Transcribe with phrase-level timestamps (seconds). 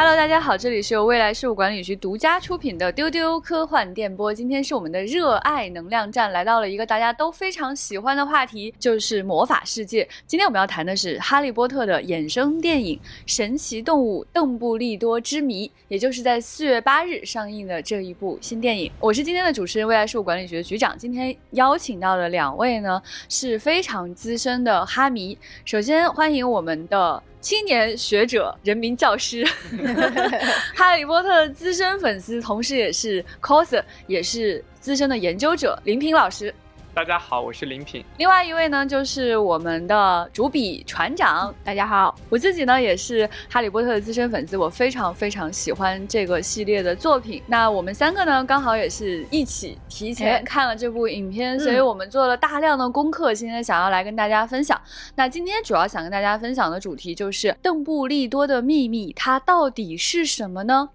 [0.00, 4.32] Hello，大家好，这里是由未来事务管理局独家出品的丢丢科幻电波。
[4.32, 10.08] 今天是我们的热爱能量站，来到了一个大家都非常喜欢的话题，就是魔法世界。
[10.24, 18.88] 今天我们要谈的是《哈利波特》的衍生电影《神奇动物邓布利多之谜》，也就是在四月八日上映的这一部新电影。
[19.00, 20.96] 我是今天的主持人，未来事务管理局的局长。
[20.96, 25.36] 今天邀请到的两位呢是非常资深的哈迷。
[25.64, 27.20] 首先欢迎我们的。
[27.40, 29.44] 青年学者、人民教师，
[30.74, 36.52] 哈利波特的资深粉丝，同时也是 coser，也是资深的研究者林平老师。
[36.98, 38.04] 大家好，我是林品。
[38.16, 41.54] 另外一位呢，就是我们的主笔船长。
[41.62, 47.40] 大家好，我自己呢也是哈利波特的资深粉丝，我非常非常喜欢这个系列的作品。
[47.46, 54.76] 那我们三个呢，刚好也是一起提前看了这部影片，所以我们做了大量的功课，今天想要来跟大家分享。
[55.14, 60.90] 那今天主要想跟大家分享的主题就是邓布利多的秘密，它到底是什么呢？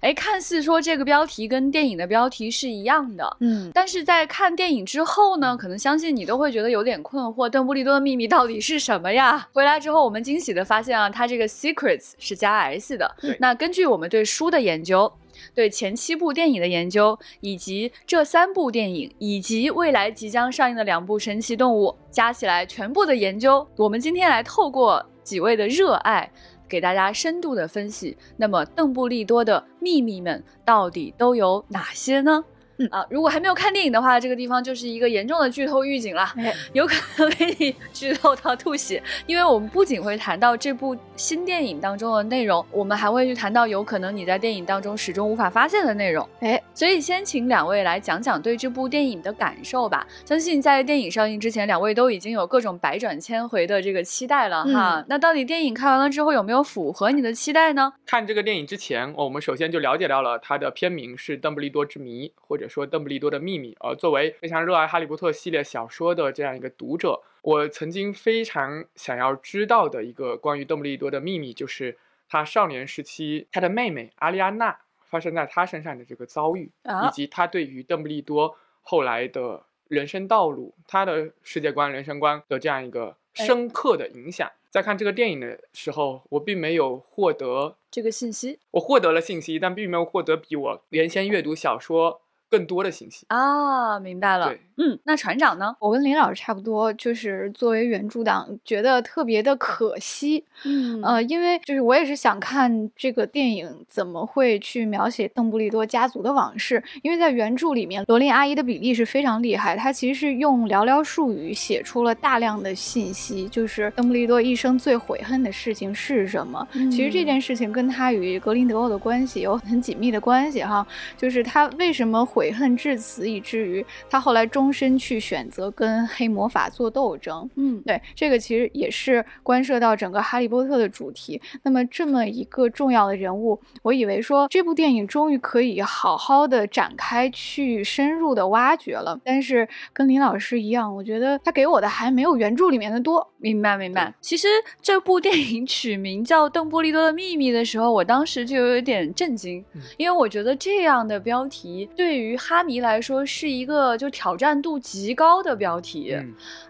[0.00, 9.48] 哎，看似说这个标题跟电影的标题是一样的，嗯，但是在看电影之后呢，可能相信你都会觉得有点困惑，邓布利多的秘密到底是什么呀？
[9.52, 13.16] 回来之后，我们惊喜的发现啊，它这个 secrets 是加 s 的。
[13.38, 15.12] 那根据我们对书的研究，
[15.54, 26.30] 对前七部电影的研究，以及这三部电影，以及未来即将上映的两部神奇动物，加起来全部的研究，我们今天来透过几位的热爱。
[26.68, 32.44] 给大家深度的分析，那么邓布利多的秘密们到底都有哪些呢？
[32.78, 36.32] 嗯啊，如果还没有看电影的话，这个地方就是一个严重的剧透预警了，
[36.72, 39.02] 有可能给你剧透到吐血。
[39.26, 46.28] 因为我们不仅会谈到这部新电影当中的内容，我们还会去谈到有可能你在电影当中始终无法发现的内容。
[46.38, 50.06] 哎，所以先请两位来讲讲对这部电影的感受吧。
[50.24, 55.04] 相信在电影上映之前，两位都已经有各种百转千回的这个期待了哈。
[55.08, 57.92] 那到底电影看完了之后有没有符合你的期待呢？
[58.06, 62.67] 看这个电影之前，我们首先就了解到了它的片名是《邓布利多之谜》，或者。
[62.68, 71.96] 说邓布利多的秘密，呃，作为非常热爱哈利波特系列小说的这样一个读者，我曾经非常想要知道的一个关于邓布利多的秘密，就是
[72.28, 84.50] 他少年时期他的妹妹阿丽安娜发生在他身上的这个遭遇，以及他对于邓布利多后来的人生道路、他的世界观、人生观的这样一个深刻的影响。
[84.70, 92.20] 在看这个电影的时候，我并没有获得这个信息，我获得了信息，但并没有获得比我原先阅读小说。
[92.50, 94.54] 更多的信息啊，明白了。
[94.78, 95.74] 嗯，那船长呢？
[95.80, 100.44] 我跟林老师差不多，就是作为原著党，觉得特别的可惜。
[100.64, 116.66] 嗯，呃，因为就是我也是想看这个电影怎么会去描写邓布利多家族的往事，因为在原著里面，罗琳阿姨的比例是非常厉害，她其实是用寥寥数语写出了大量的信息，就是邓布利多一生最悔恨的事情是什么。
[116.90, 120.86] 其实这件事情跟他与格林德沃的关系有很紧密的关系哈，
[121.16, 122.18] 就是他为什么。
[122.28, 127.48] 悔恨至此，以至于他后来终身去选择跟黑魔法做斗争。
[127.56, 131.40] 嗯，对，这个其实也是关涉到整个哈利波特的主题。
[131.64, 139.18] 那么这么一个重要的人物，我以为说这部电影终于可以好好的展开去深入的挖掘了。
[139.24, 143.26] 但是跟林老师一样，我觉得他给我的还没有原著里面的多。
[143.38, 144.14] 明白，明白。
[144.20, 144.46] 其实
[144.80, 149.64] 这部电影取名叫《邓布利多的秘密》的时候，我当时就有点震惊，
[149.96, 156.16] 因为我觉得这样的标题对于于哈迷来说是一个就挑战度极高的标题，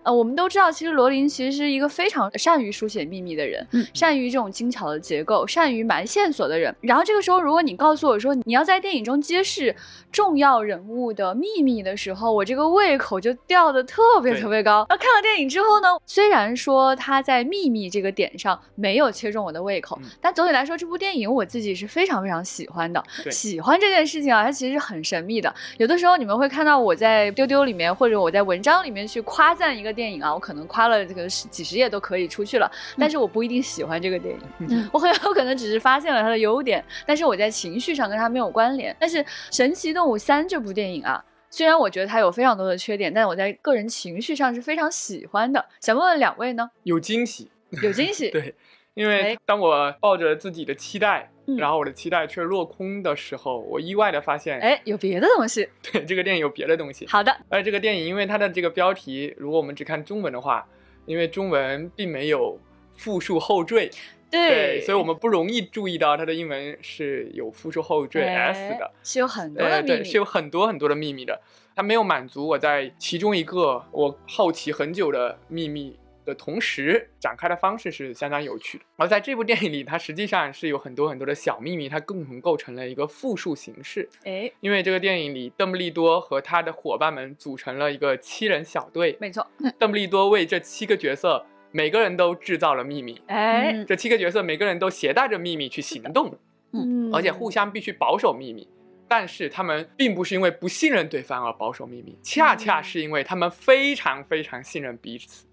[0.02, 6.74] 呃，我们都知道，其实罗琳其实是一个非常善于书写秘密的人，善于这种精巧的结构，善于埋线索的人。
[6.80, 9.74] 然后这个时候，如果你告诉我说你要在电影中揭示
[10.10, 14.86] 重要人物的秘密的时候，我这个胃口就吊的特别特别高。
[14.88, 23.02] 那看了电影之后呢，虽然说他在秘密这个点上没有切中我的胃口，但总体来说，这部电影我自己是非常非常喜欢的。
[23.30, 25.54] 喜欢这件事情啊，它其实是很神秘的。
[25.76, 34.34] 有的时候你们会看到我在丢丢里面，或者我在文章里面去夸赞一个电影啊，我可能夸了这个几十页都可以出去了，但是我不一定喜欢这个电
[34.68, 38.94] 影， 我很有可能只是发现了它的优点，但是我在情绪上跟它没有关联。
[38.98, 39.18] 但是
[39.50, 45.64] 《神奇动物三》这部电影啊，虽然我觉得它有非常多的缺点，但我在个人情绪上是非常喜欢的。
[45.80, 46.68] 想问问两位呢？
[46.82, 47.50] 有惊喜，
[47.82, 48.54] 有惊喜， 对，
[48.98, 51.30] 因为当我抱着自己的期待。
[51.56, 55.66] 然后我的期待却落空的时候，我意外的发现，哎，有别的东西。
[55.80, 57.06] 对，这个电影有别的东西。
[57.06, 57.34] 好的。
[57.48, 60.68] 而这个电影，因为它的这个标题，如果我们只看中文的话，
[61.06, 62.60] 因为中文并没有
[62.98, 63.90] 复数后缀，
[64.30, 71.40] 对，所以我们不容易注意到它的英文是有复数后缀 s 的，是有很多的秘密，是有很多很多的秘密的。
[71.74, 75.98] 它没有满足我在其中一个我好奇很久的秘密。
[76.28, 78.84] 的同时，展开的方式是相当有趣的。
[78.96, 84.08] 而在这部电影里，它实际上是有很多很多的小秘密，它共同构成了一个复数形式。
[84.24, 89.16] 哎，因为这个电影里，邓布利多和他的伙伴们组成了一个七人小队。
[89.18, 89.46] 没错，
[89.78, 93.20] 邓布利多为这七个角色每个人都制造了秘密。
[93.26, 96.38] 哎，这七个角色每个人都携带着秘密去行动，
[96.72, 98.68] 嗯，而且互相必须保守秘密。
[99.10, 105.46] 但是他们并不是因为不信任对方而保守秘密，恰恰是因为他们非常非常信任彼此。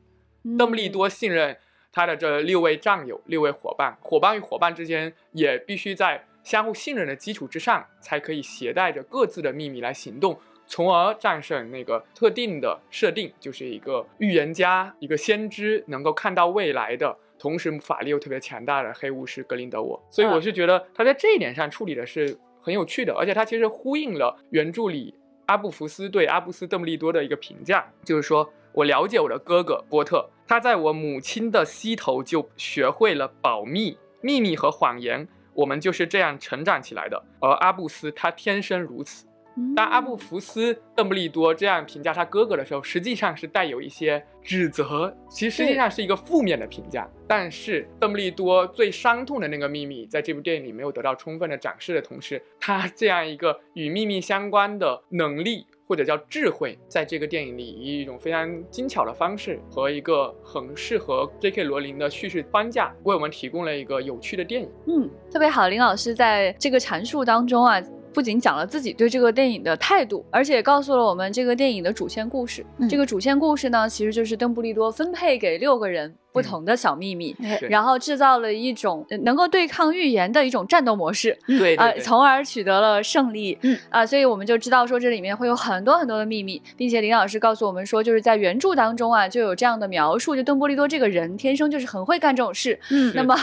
[0.58, 1.58] 邓布利多信任
[1.92, 10.38] 他的这六位战友、六位伙伴，伙伴与伙伴之间也必须在相互信任的基础之上，才可以携带着各自的秘密来行动，
[10.68, 20.00] 从而战胜那个特定的设定，就是一个预言家、一个先知，能够看到未来的，同时法力又特别强大的黑巫师格林德沃。
[20.12, 25.16] 所以我是觉得他在这一点上处理的是很有趣的，而且他其实呼应了原著里
[25.48, 30.30] 阿布福斯对阿布斯邓布利多的一个评价，就是说我了解我的哥哥波特。
[30.46, 37.24] 他在我母亲的膝头就学会了保密、秘密和谎言，我们就是这样成长起来的。
[37.40, 39.26] 而阿布斯他天生如此。
[39.74, 47.10] 当阿布福斯邓布利多这样评价他哥哥的时候，实际上是带有一些指责，其实实际上是一个负面的评价。
[47.26, 55.66] 但是邓布利多最伤痛的那个秘密，在这部电影里没有得到充分的展示的同时，他这样一个与秘密相关的能力。
[55.88, 61.64] 或者叫智慧，在这个电影里以一种非常精巧的方式和一个很适合 J.K.
[61.64, 64.70] 罗琳的叙事框架，为我们提供了一个有趣的电影。
[64.88, 67.82] 嗯，特别好，林老师在这个阐述当中啊。
[68.16, 72.66] 不仅讲了自己对这个电影的态度，而且告诉了我们这个电影的主线故事。
[72.90, 77.36] 这个主线故事呢，其实就是邓布利多分配给六个人不同的小秘密，
[77.70, 83.58] 然后制造了一种能够对抗预言的一种战斗模式，对，呃，从而取得了胜利。
[83.64, 92.80] 嗯啊，所以我们就知道说这里面会有很多很多的秘密，并且林老师告诉我们说，就是在原著当中啊就有这样的描述，就邓布利多这个人天生就是很会干这种事。
[92.92, 93.36] 嗯，那么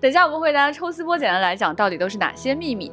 [0.00, 2.90] 等一下我们会大家抽丝剥茧的来讲，到底都是哪些秘密。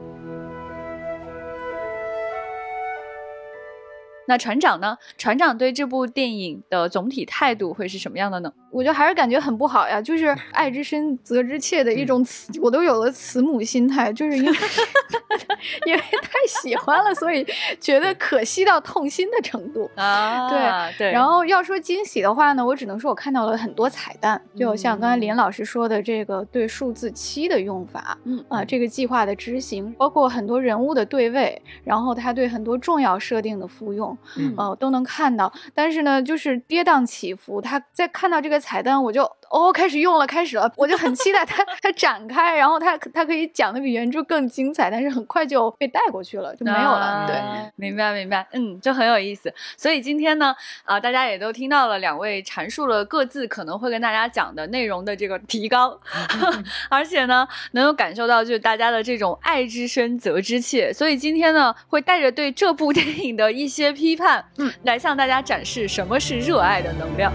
[4.27, 4.97] 那船长呢？
[5.17, 8.53] 船长对这部电影的总体态度会是什么样的呢？
[8.73, 14.51] 我就还是感觉很不好呀，就是爱之深责之切的一种慈，我都有了慈母心态，就是因为
[15.85, 17.45] 因为太喜欢了，所以
[17.79, 20.49] 觉得可惜到痛心的程度啊。
[20.49, 21.11] 对对。
[21.11, 35.53] 然后要说惊喜的话呢，我只能说我看到了很多彩蛋，就像刚才林老师说的这个对数字七的用法，嗯啊，这个计划的执行，包括很多人物的对位，然后他对很多重要设定的复用，嗯都能看到。
[35.75, 38.62] 但是呢，就是跌宕起伏，他在看到这个。
[38.63, 47.27] 彩蛋我就哦开始用了，开始了，我就很期待它 它展开，然后它它可以讲的比原著更精彩，但是很快就被带过去了，就没有了。
[47.27, 47.35] 对，
[47.75, 49.53] 明白明白，嗯，就很有意思。
[49.77, 50.55] 所以今天呢，
[50.85, 55.95] 啊，大家也都听到了两位阐述了各自可能会跟大家讲的内容的这个提纲，
[56.89, 60.91] 而且呢，能有感受到就是大家的这种爱之深责之切。
[60.93, 67.31] 所以今天呢，会带着对这部电影的一些批判，嗯，来向大家展示什么是热爱的能量。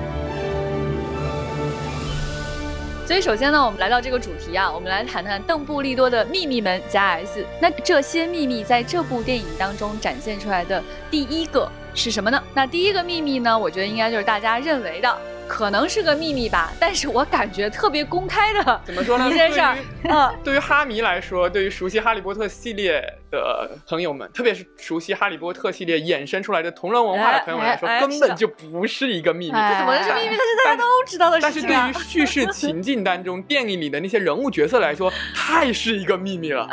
[3.09, 7.43] 所以首先呢，我们来到这个主题啊，我们来谈谈邓布利多的秘密门加 S。
[7.59, 12.39] 那这些秘密在这部电影当中展现出来的第一个是什么呢？
[12.53, 15.19] 那第一个秘密呢，我觉得应该就是大家认为的。
[15.49, 19.29] 可能是个秘密吧，但是我感觉特别公开的，怎么说呢？
[19.29, 19.77] 一件事儿，
[20.09, 29.53] 嗯，对于哈迷来说，对于熟悉哈利波特系列的朋友们，特别是熟悉哈利波特系列衍生出来的同人文化的朋友们来说，根本就不是一个秘密。
[29.53, 30.37] 这怎么是秘密？
[30.37, 31.69] 这是大家都知道的事情。
[31.69, 36.67] 但是对于叙事情境当中，电影里的那些人物角色来说， 太是一个秘密了。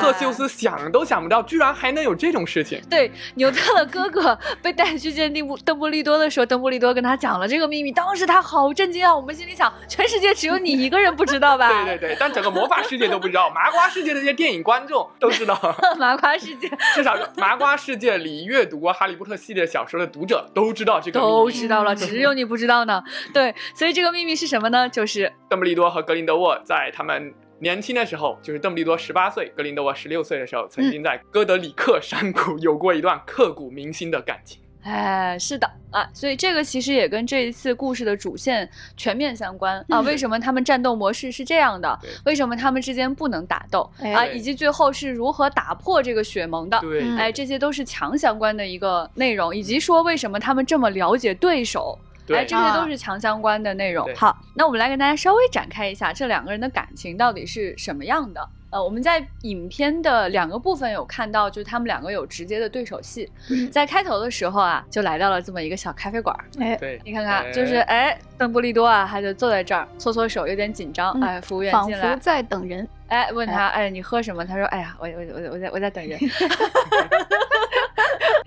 [0.00, 2.80] 特修斯想都想不到，居然还能有这种事情。
[2.90, 8.15] 对， 纽特的哥哥被带去见邓布邓布利多的时候，邓布利多跟他讲了这个秘密，当。
[8.16, 9.14] 是他好震惊啊！
[9.14, 11.68] 我们心里想，全世界只有你一个人不知道吧？
[11.84, 15.58] 对对对，但整个魔法世界都不知道，麻瓜世界的这些电影观众都知道。
[15.98, 21.20] 麻瓜世界，至少麻瓜世界里阅读过《哈利波特》系列小说的读者都知道这个。
[21.20, 23.02] 都知道了，只有你不知道呢。
[23.34, 24.88] 对，所以这个秘密是什么呢？
[24.88, 34.60] 就是邓布利多和格林德沃在他们年轻的时候，就是邓布利多十八岁，格林德沃十六岁的时候，曾经在哥德里克山谷有过一段刻骨铭心的感情。
[34.86, 40.00] 哎，是的啊，所以这个其实也跟这一次故事的主线全面相关啊。
[40.02, 41.98] 为什么他们战斗模式是这样的？
[42.24, 44.24] 为什么他们之间不能打斗啊？
[44.26, 46.78] 以及最后是如何打破这个血盟的？
[46.78, 51.98] 对，哎，这些都是强相关的一个内容，以及说为什么他们这么了解对手？
[52.28, 54.08] 哎，这些都是强相关的内容。
[54.14, 58.48] 好，那我们来跟大家稍微展开一下这两个人的感情到底是什么样的。
[58.70, 63.30] 呃，我们在影片的两个部分有看到，就是他们两个有直接的对手戏。
[63.70, 66.36] 在开头的时候啊，就来到了这么一个小咖啡馆。
[66.58, 71.12] 哎，对，你看看，就是哎，邓布利多啊，他就坐在这儿，搓搓手，有点紧张。
[71.20, 72.86] 哎，服务员进来，仿佛在等人。
[73.08, 74.44] 哎，问他，哎，你喝什么？
[74.44, 76.18] 他说，哎呀，我我我我在我在等人。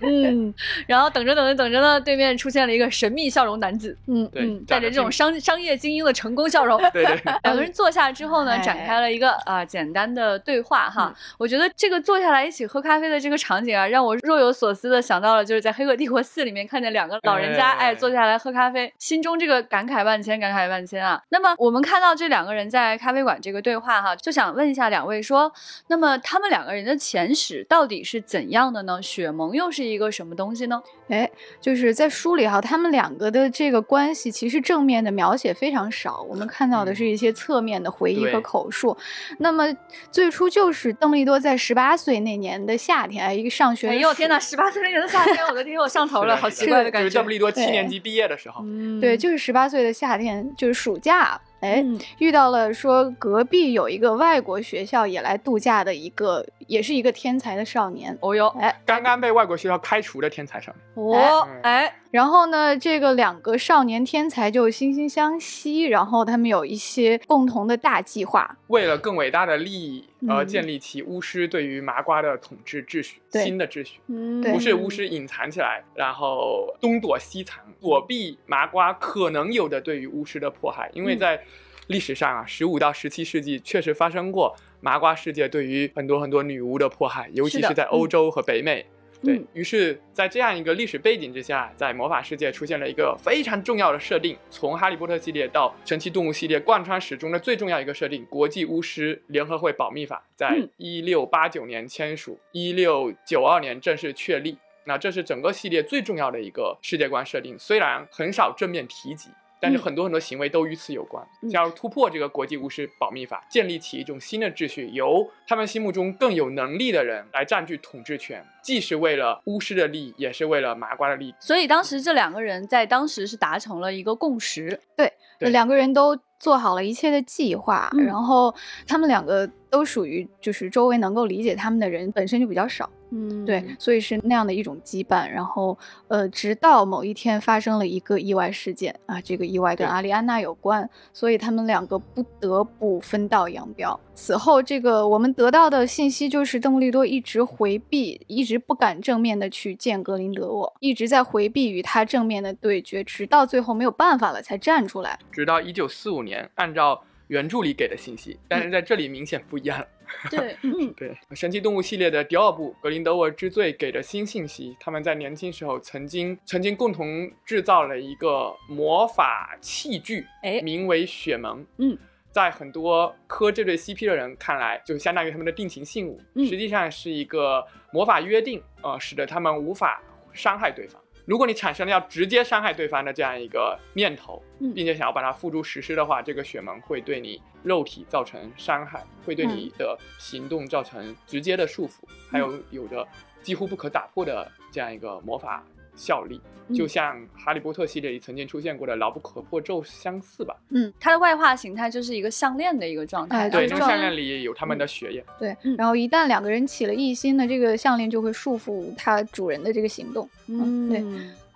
[0.02, 0.52] 嗯，
[0.86, 6.80] 然后等着等着等着呢，对面出现了一个神秘笑容男子，嗯嗯，带着这种商商业精英的成功笑容。
[6.92, 11.14] 对 对，两个人坐下之后呢，展开了一个啊简单的对话哈。
[11.38, 21.20] 我觉得这个坐下来一起喝咖啡的这个场景啊，让我若有所思的想到了就是在《黑客帝国四》里面看见两个老人家哎坐下来喝咖啡，心中这个感慨万千，感慨万千啊。
[21.28, 25.52] 那么我们看到这两个人在咖啡馆这个对话哈，就想问一下两位说，
[25.88, 29.00] 那么他们两个人的前史到底是怎样的呢？
[29.02, 30.82] 雪萌又是一个什么东西呢？
[31.08, 31.28] 哎，
[31.60, 38.96] 就是在书里哈，他们两个的这个关系其实正面的描写非常少，我们看到的是一些侧面的回忆和口述。
[39.38, 39.66] 那么
[40.10, 47.10] 最初就是邓布利多在十八岁那年的夏天，哎，一个上学，哎呦天哪，十八岁那年的夏天，我的天，我上头了，好奇怪的感觉。
[47.10, 48.64] 邓布利多七年级毕业的时候，
[49.00, 51.40] 对，就是十八岁的夏天，就是暑假。
[51.60, 51.84] 哎，
[52.18, 58.16] 遇到了说隔壁有一个外国学校也来度假的一个，也是一个天才的少年。
[58.20, 61.06] 哦哟，哎，刚刚被外国学校开除的天才少年。
[61.06, 74.00] 哦，哎，然后呢，这个两个少年天才就惺惺相惜，然后他们有一些共同的大计划，为了更伟大的利益而建立起巫师对于麻瓜的统治秩序，新的秩序。
[74.08, 81.42] 嗯，不是巫师隐藏起来，然后东躲西藏，躲避麻瓜可能有的对于巫师的迫害，因为在。
[81.86, 88.86] 历史上啊，十五到十七世纪确实发生过麻瓜世界对于很多很多女巫的迫害，尤其是在欧洲和北美。
[89.22, 104.56] 对于是，在这样一个历史背景之下，在魔法世界出现了一个非常重要的设定，从哈利波特系列到神奇动物系列贯穿始终的最重要一个设定——国际巫师联合会保密法，在一六八九年签署，一六九二年正式确立。
[104.84, 109.28] 那这是整个系列最重要的一个世界观设定，虽然很少正面提及。
[109.60, 121.34] 但是很多很多行为都与此有关，假如突破这个国际巫师保密法，建立起一种新的秩序，由他们心目中更有能力的人来占据统治权，既是为了巫师的利益，也是为了麻瓜的利益。
[121.38, 125.12] 所以当时这两个人在当时是达成了一个共识，对，
[125.50, 128.54] 两个人都做好了一切的计划，然后
[128.86, 132.88] 他们两个都属于就是周围能够理解他们的人本身就比较少。
[133.10, 135.76] 嗯，对，所以是那样的一种羁绊，然后，
[136.08, 143.98] 呃，直到某一天发生了一个意外事件啊，这个意外跟阿丽安娜有关，所以他们两个不得不分道扬镳。
[144.14, 155.18] 此后，这个我们得到的信息就是，邓布利多一直回避，一直不敢正面的去见格林德沃，一直在回避与他正面的对决，直到最后没有办法了才站出来。
[155.32, 159.84] 直到一九四五年，按照原著里给的信息，但是在这里明显不一样。
[160.30, 171.64] 对，嗯，对，神奇动物系列的第二部《格林德沃之罪》给的新信息，他们在年轻时候曾经曾经共同制造了一个魔法器具，哎，名为雪盟。
[171.78, 171.96] 嗯，
[172.30, 180.02] 在很多磕这对 CP 的人看来，就相当于他们的定情信物，实际上是一个魔法约定，呃，使得他们无法
[180.32, 180.99] 伤害对方。
[181.30, 184.42] 如果你产生了要直接伤害对方的这样一个念头，
[184.74, 193.06] 并且想要把它付诸实施的话，这个血盟会对你肉体造成伤害，会对你的行动造成直接的束缚，还有有着
[193.42, 195.62] 几乎不可打破的这样一个魔法
[196.00, 196.40] 效力，
[196.74, 200.56] 就像哈利波特系列里曾经出现过的牢不可破咒相似吧？
[200.70, 210.28] 嗯，它的外化形态就是一个项链的一个状态，对，这个项链里有他们的血液，对，然后一旦两个人起了异心呢，这个项链就会束缚它主人的这个行动。
[210.46, 211.04] 嗯，对。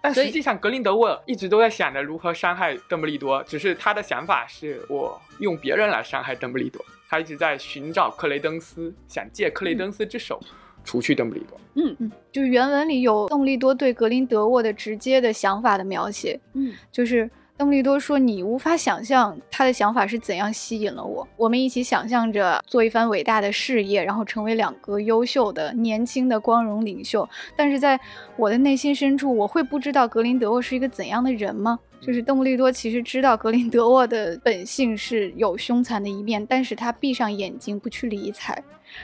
[0.02, 6.84] 但实际上，格林德沃一直都在想着如何伤害邓布利多，只是他的想法是我用别人来伤害邓布利多。
[7.08, 10.38] 他一直在寻找克雷登斯，想借克雷登斯之手
[10.84, 11.58] 除去邓布利多。
[11.74, 16.38] 嗯嗯，就是原文里有邓布利多对格林德沃的直接的想法的描写。
[16.52, 17.28] 嗯，就是。
[17.56, 21.26] 邓布利多说：“你无法想象他的想法是怎样吸引了我。
[21.36, 27.26] 我们一起想象着做一番伟大的事业，然后成为两个优秀的、年轻的光荣领袖。
[27.54, 27.98] 但是在
[28.34, 31.78] 我的内心深处，我会不知道格林德沃是一个怎样的人吗？
[32.04, 38.62] 就是邓布利多其实知道格林德沃的本性是有凶残的一面，但是他闭上眼睛不去理睬。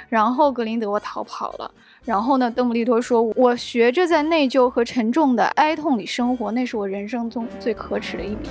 [0.08, 1.72] 然后格林德沃逃跑了。”
[2.04, 2.50] 然后呢？
[2.50, 8.50] 邓布利多说：“我学着在内疚和沉重的哀痛里生活，那是我人生中最可耻的一笔。”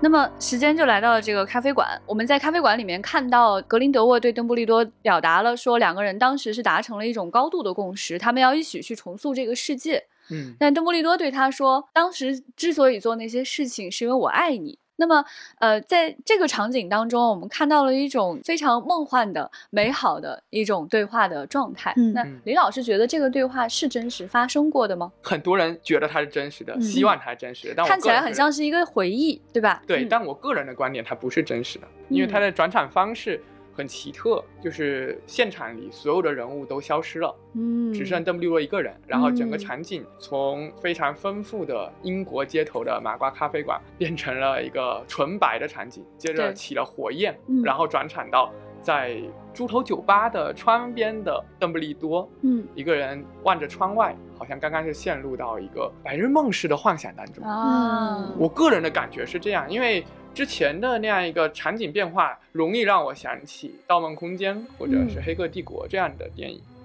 [0.00, 2.00] 那么时间就来到了这个咖啡馆。
[2.06, 10.04] 我们在咖啡馆里面看到格林德沃对邓布利多表达了说，两个人当时是达成了一种高度的共识，他们要一起去重塑这个世界。
[10.30, 14.78] 嗯，但邓布利多对他说，当时之所以做那些事情，是因为我爱你。
[14.98, 15.22] 那么，
[15.58, 21.92] 呃，在这个场景当中，我们看到了一种非常梦幻的、美好的一种对话的状态。
[21.98, 25.12] 嗯那李老师觉得这个对话是真实发生过的吗？
[25.22, 29.82] 很多人觉得它是真实的，嗯希望它是真实的，但我看起来很像是一个回忆，对吧？
[29.86, 33.38] 对，嗯但我个人的观点，它不是真实的，因为它的转场方式
[33.76, 39.58] 很奇特，就是现场里所有的人物都消失了，嗯，只剩邓布利多一个人，然后整个嗯。
[39.58, 48.50] 场景从非常丰富的英国街头的麻瓜咖啡馆变成了一个纯白的场景，接着起了火焰嗯，然后转场到
[48.86, 49.20] 在
[49.52, 57.42] 猪头酒吧的窗边的邓布利多，嗯一个人望着窗外，好像刚刚是陷入到一个白日梦似的幻想当中。
[57.42, 66.60] 啊，我个人的感觉是这样，因为之前的那样一个场景变化，容易让我想起《盗梦空间》或者是《黑客帝国》这样的电影。
[66.60, 66.75] 嗯，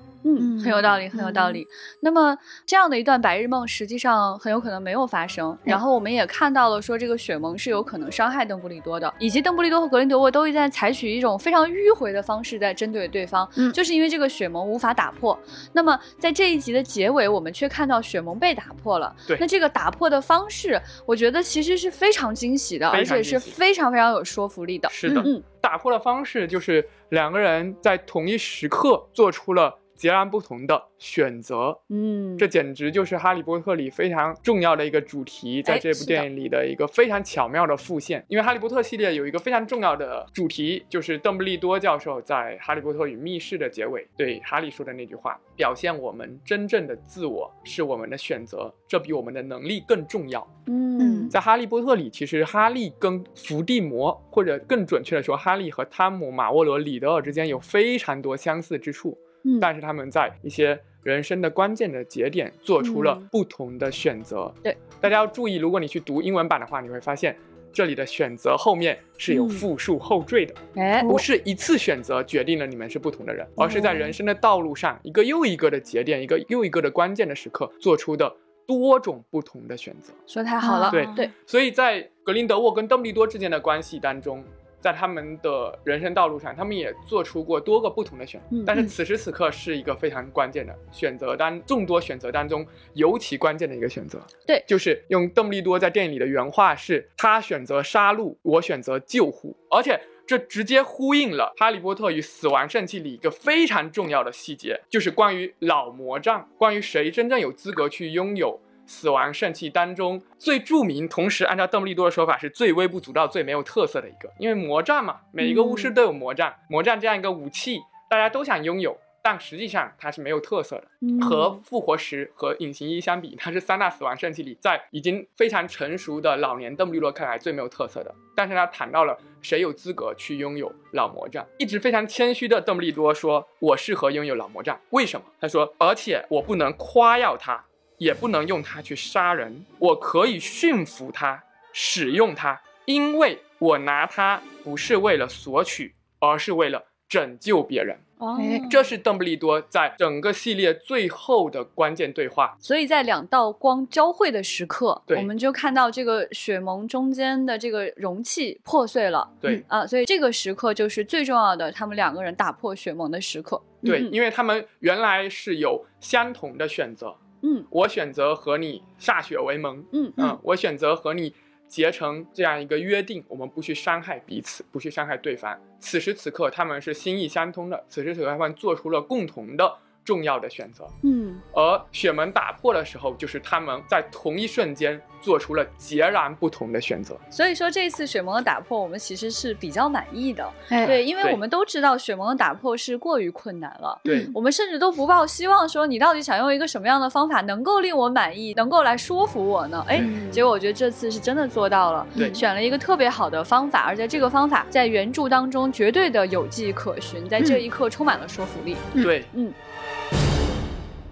[0.63, 1.67] 很有道理，很有道嗯理。
[2.01, 5.57] 那么这样的一段白日梦，实际上很有可能没有发生。
[5.63, 15.37] 然后我们也看到了，说这个雪盟是有可能伤害邓布利多的，以及邓布利多和格林德沃都在采取一种非常迂回的方式在针对对方，嗯就是因为这个雪盟无法打破。
[15.73, 19.15] 那么在这一集的结尾，我们却看到雪盟被打破了。
[19.27, 24.89] 对那这个打破的方式，我觉得其实是非常惊喜的，非而且是非常非常有说服力的。
[24.89, 31.77] 是的，嗯打破的方式就是两个人在同一时刻做出了截然不同的选择。
[31.89, 38.25] 嗯，这简直就是《哈利波特》里非常重要的一个主题，在这部电影里的一个非常巧妙的复现。
[38.27, 59.15] 因为《哈利波特》系列有一个非常重要的主题，就是邓布利多教授在《哈利波特与密室》的结尾对哈利说的那句话：“表现我们真正的自我是我们的选择，这比我们的能力更重要。”嗯在《哈利波特》里，其实哈利跟伏地魔，或者更准确的说，哈利和汤姆、马沃罗、里德尔之间有非常多相似之处。
[59.43, 59.59] 嗯。
[59.59, 63.27] 但是他们在一些人生的关键的节点做出了嗯。
[63.31, 64.53] 不同的选择。
[64.63, 67.35] 对，大家要注意，如果你去读英文版的话，你会发现
[67.73, 69.49] 这里的选择后面是有嗯。
[69.49, 73.93] 复数后缀的，哎，不是一次选择决定了你们是不同的人，而是在哦。
[73.93, 78.35] 人生的道路上一个又一个的节点，一个又一个的关键的时刻做出的
[78.67, 80.13] 多种不同的选择。
[80.27, 84.43] 说太好了，啊对对，所以在格林德沃跟邓布利多之间的关系当中，
[84.81, 88.47] 在他们的人生道路上，他们也做出过多个不同的选择。
[88.51, 94.19] 嗯但是此时此刻是一个非常关键的选择当众多选择当中尤其关键的一个选择。
[94.45, 99.99] 对就是用邓布利多在电影里的原话是：他选择杀戮，我选择救护，而且。
[100.27, 108.57] 这直接呼应了《哈利波特与死亡圣器》里一个非常重要的细节，就是关于老魔杖，关于谁真正有资格去拥有
[108.91, 114.29] 死亡圣器当中最著名，同时按照邓布利多的说法是最微不足道、最没有特色的一个。
[114.37, 120.83] 因为魔杖嘛，每一个巫师嗯都有魔杖，魔杖这样一个武器，大家都想拥有，但实际上它是没有特色的。
[120.99, 128.13] 嗯和复活石和隐形衣相比，它是三大死亡圣器里在已经非常成熟的老年邓布利多看来最没有特色的。
[128.35, 137.63] 但是他谈到了谁有资格去拥有老魔杖，一直非常谦虚的邓布利多说：“我适合拥有老魔杖，为什么？”他说：“而且我不能夸耀它，
[138.01, 152.55] 也不能用它去杀人，我可以驯服它，使用它，因为我拿它不是为了索取，而是为了拯救别人。”哦哎这是邓布利多在整个系列最后的关键对话。
[152.59, 159.27] 所以在两道光交汇的时刻，我们就看到这个雪盟中间的这个容器破碎了。
[159.39, 163.61] 对嗯啊，所以这个时刻就是最重要的，他们两个人打破雪盟的时刻。
[163.83, 171.33] 对，嗯因为他们原来是有相同的选择，嗯我选择和你歃血为盟，嗯嗯，我选择和你
[171.67, 175.59] 结成这样一个约定，我们不去伤害彼此，不去伤害对方。
[175.79, 180.87] 此时此刻，他们是心意相通的，此时此刻他们做出了共同的重要的选择。
[181.03, 187.17] 嗯而雪门打破的时候，就是他们在同一瞬间做出了截然不同的选择。
[187.29, 190.49] 所以说这次雪盟的打破，我们其实是比较满意的。
[190.69, 193.99] 哎，对，因为我们都知道雪盟的打破是过于困难了。
[194.03, 199.83] 对，我们甚至都不抱希望，说你到底想用一个什么样的方法能够令我满意，能够来说服我呢？
[199.87, 208.75] 哎，嗯结果我觉得这次是真的做到了，对选了一个特别好的方法，而且这个方法在原著当中绝对的有迹可循，在这一刻充满了说服力。
[208.95, 209.25] 对，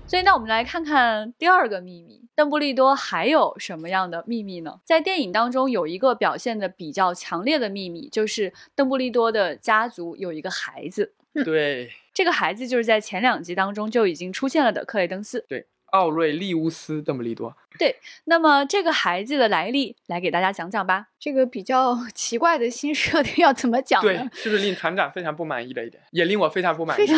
[0.09, 4.79] 所以，那我们来看看第二个秘密，邓布利多还有什么样的秘密呢？
[4.83, 11.13] 在电影当中有一个表现的比较强烈的秘密，就是邓布利多的家族有一个孩子，
[11.45, 15.45] 对，这个孩子就是在前两集当中就已经出现了的克雷登斯。
[15.91, 17.55] 奥瑞利乌斯·邓布利多。
[17.77, 21.07] 对那么这个孩子的来历，来给大家讲讲吧。
[21.19, 27.17] 这个比较 奇怪的新设定要怎么讲对？，是不是令船长非常不满意的一点，也令我非常不满意，非常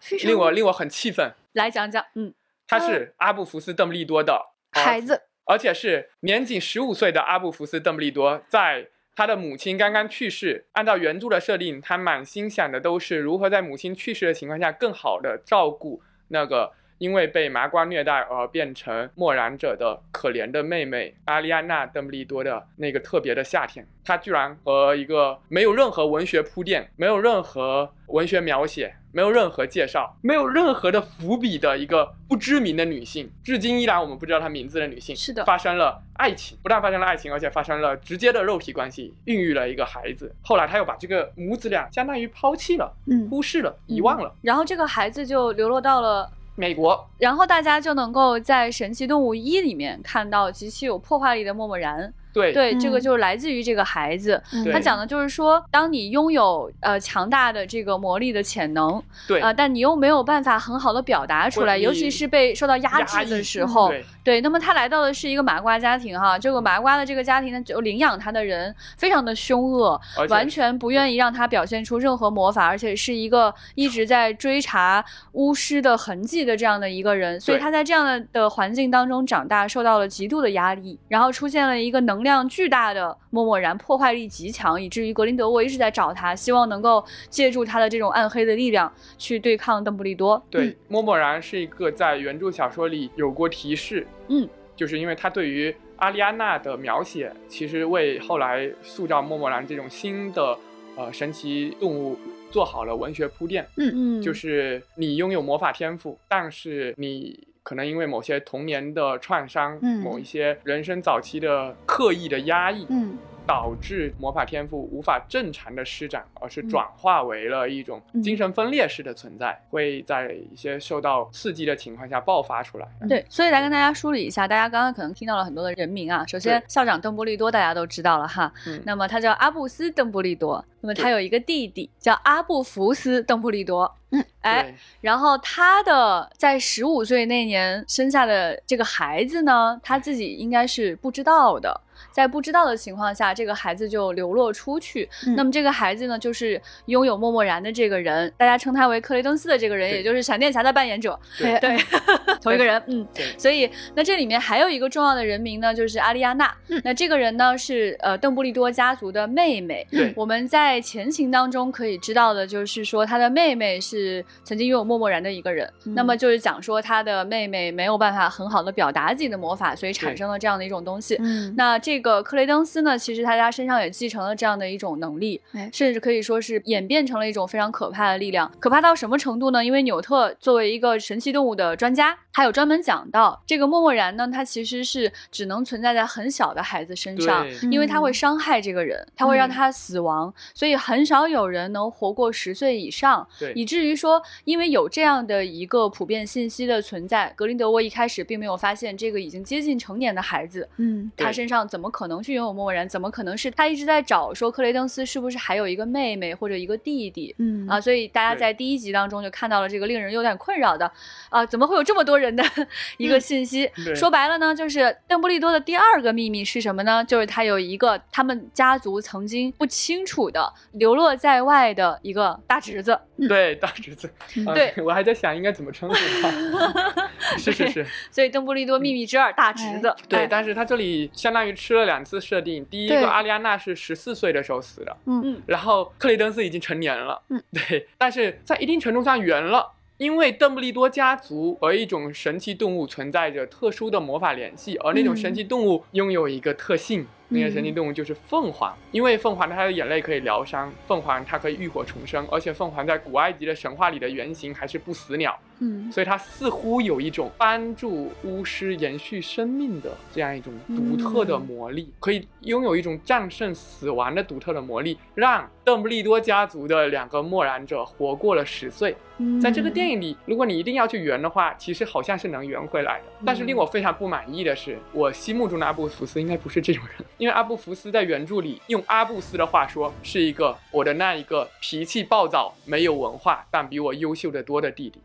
[0.00, 1.32] 非常令我令我很气愤。
[1.52, 2.32] 来讲讲，嗯，
[2.66, 4.40] 他是阿布福斯·邓布利多的
[4.72, 16.72] 孩子，而且是年仅十五岁的阿布福斯·邓布利多，在他的母亲刚刚去世，按照原著的设定，他满心想的都是如何在母亲去世的情况下，更好的照顾那个。
[16.98, 40.34] 因为被麻瓜虐待而变成默然者的可怜的妹妹阿丽安娜·邓布利多的那个特别的夏天，她居然和一个没有任何文学铺垫、没有任何文学描写、没有任何介绍、没有任何的伏笔的一个不知名的女性，至今依然我们不知道她名字的女性，是的，发生了爱情，不但发生了爱情，而且发生了直接的肉体关系，孕育了一个孩子。
[40.42, 46.28] 后来她又把这个母子俩相当于抛弃了，嗯，忽视了，遗忘了，然后这个孩子就流落到了。
[46.58, 52.12] 美国，然后大家就能够在《神奇动物一》里面看到极其有破坏力的默默然。
[52.38, 52.52] 对。
[52.52, 59.40] 对，这个就是来自于这个孩子，他讲的就是说，当你拥有呃强大的这个魔力的潜能，对。
[59.40, 63.90] 啊，但你又没有办法很好的表达出来，尤其是被受到压制的时候，
[64.22, 64.40] 对。
[64.42, 69.98] 那么他来到的是一个麻瓜家庭哈，这个麻瓜的这个家庭呢，就领养他的人非常的凶恶，
[70.28, 82.18] 完全不愿意让他表现出任何魔法，而且是一个一直在追查巫师的痕迹的这样的一个人，所以他在这样的的环境当中长大，受到了极度的压力，然后出现了一个能。
[82.18, 90.40] 能量巨大的默默然，破坏力极强，以至于格林德沃一直在找他，希望能够借助他的这种暗黑的力量去对抗邓布利多。
[90.50, 100.56] 对，默默然是一个在原著小说里有过提示，嗯，就是因为他对于阿丽安娜的描写，其实为后来塑造默默然这种新的
[100.96, 102.16] 呃神奇动物
[102.50, 103.66] 做好了文学铺垫。
[103.76, 107.48] 嗯嗯，就是你拥有魔法天赋，但是你。
[107.68, 113.18] 可能因为某些童年的创伤，某一些人生早期的刻意的压抑，嗯。
[113.48, 122.86] 导致魔法天赋无法正常的施展，而是转化为了一种精神分裂式的存在，会在一些受到刺激的情况下爆发出来。
[123.08, 126.26] 对，所以来跟大家梳理一下，大家刚刚可能听到了很多的人名啊。
[126.26, 128.52] 首先，校长邓布利多大家都知道了哈，
[128.84, 133.90] 那么他叫阿布斯·邓布利多，那么他有一个弟弟叫阿布福斯·邓布利多。
[134.10, 141.80] 嗯，哎，然后他的在十五岁那年生下的这个孩子呢，他自己应该是不知道的。
[142.10, 145.08] 在不知道的情况下，这个孩子就流落出去。
[145.36, 151.18] 那么这个孩子呢，就是拥有默默然的这个人，大家称他为克雷登斯的这个人，也就是闪电侠的扮演者。
[151.38, 151.78] 对对，
[152.42, 152.82] 同一个人。
[152.86, 156.54] 嗯，所以那这里面还有一个重要的人名呢，就是阿丽亚娜。
[156.84, 159.86] 那这个人呢，是呃邓布利多家族的妹妹。
[159.90, 165.72] 对，我们在前情当中可以知道的就是说，他的妹妹是曾经拥有默默然的一个人。
[165.84, 171.16] 那么就是讲说，他的妹妹没有办法很好的表达自己的魔法，所以产生了这样的一种东西。
[171.20, 171.78] 嗯，那。
[171.80, 175.40] 这个克雷登斯呢，其实他家身上也继承了这样的一种能力，
[175.72, 178.50] 甚至可以说是演变成了一种非常可怕的力量。
[178.58, 179.64] 可怕到什么程度呢？
[179.64, 182.18] 因为纽特作为一个神奇动物的专家。
[182.30, 193.26] 他有专门讲到这个默默然呢，它其实是只能存在在很小的孩子身上，因为它会伤害这个人，它会让他死亡，所以很少有人能活过十岁以上。
[193.40, 202.88] 对，以至于说，因为有这样的一个普遍信息的存在，格林德沃一开始并没有发现这个已经接近成年的孩子，嗯，他身上怎么可能去拥有默默然？
[202.88, 207.34] 怎么可能是他一直在找说克雷登斯是不是还有一个妹妹或者一个弟弟？
[207.38, 210.90] 嗯啊，所以大家在第一集当中就看到了这个令人有点困扰的
[211.28, 212.28] 啊，怎么会有这么多人？
[212.38, 212.44] 的
[212.98, 217.04] 一个信息，说白了呢，就是邓布利多的第二个秘密是什么呢？
[217.04, 222.96] 就是他有一个他们家族曾经不清楚的流落在外的一个大侄子。
[223.28, 224.08] 对，大侄子。
[224.54, 227.08] 对我还在想应该怎么称呼他。
[227.36, 227.86] 是是是。
[228.10, 229.92] 所以邓布利多秘密之二，大侄子。
[230.08, 232.62] 对，但是他这里相当于吃了两次设定。
[232.66, 234.94] 第一个，阿丽安娜是十四岁的时候死的。
[235.06, 235.42] 嗯嗯。
[235.46, 237.22] 然后克雷登斯已经成年了。
[237.30, 237.42] 嗯。
[237.52, 239.72] 对，但是在一定程度上圆了。
[239.96, 247.04] 因为邓布利多家族和一种神奇动物存在着特殊的魔法联系，而那种神奇动物拥有一个特性。
[247.28, 268.96] 那个神奇动物就是凤凰，因为凤凰它的眼泪可以疗伤，凤凰它可以浴火重生，而且凤凰在古埃及的神话里的原型还是不死鸟，嗯，所以它似乎有一种帮助巫师延续生命的这样一种独特的魔力，可以拥有一种战胜死亡的独特的魔力，让邓布利多家族的两个默然者活过了十岁。
[269.42, 273.06] 在这个电影里，如果你一定要去圆的话，其实好像是能圆回来的。
[273.26, 277.04] 但是令我非常不满意的是，我心目中的阿布福斯应该不是这种人。
[277.18, 285.02] 因为阿布福斯在原著里用阿布斯的话说，是一个我的那一个脾气暴躁、没有文化但比我优秀的多的弟弟。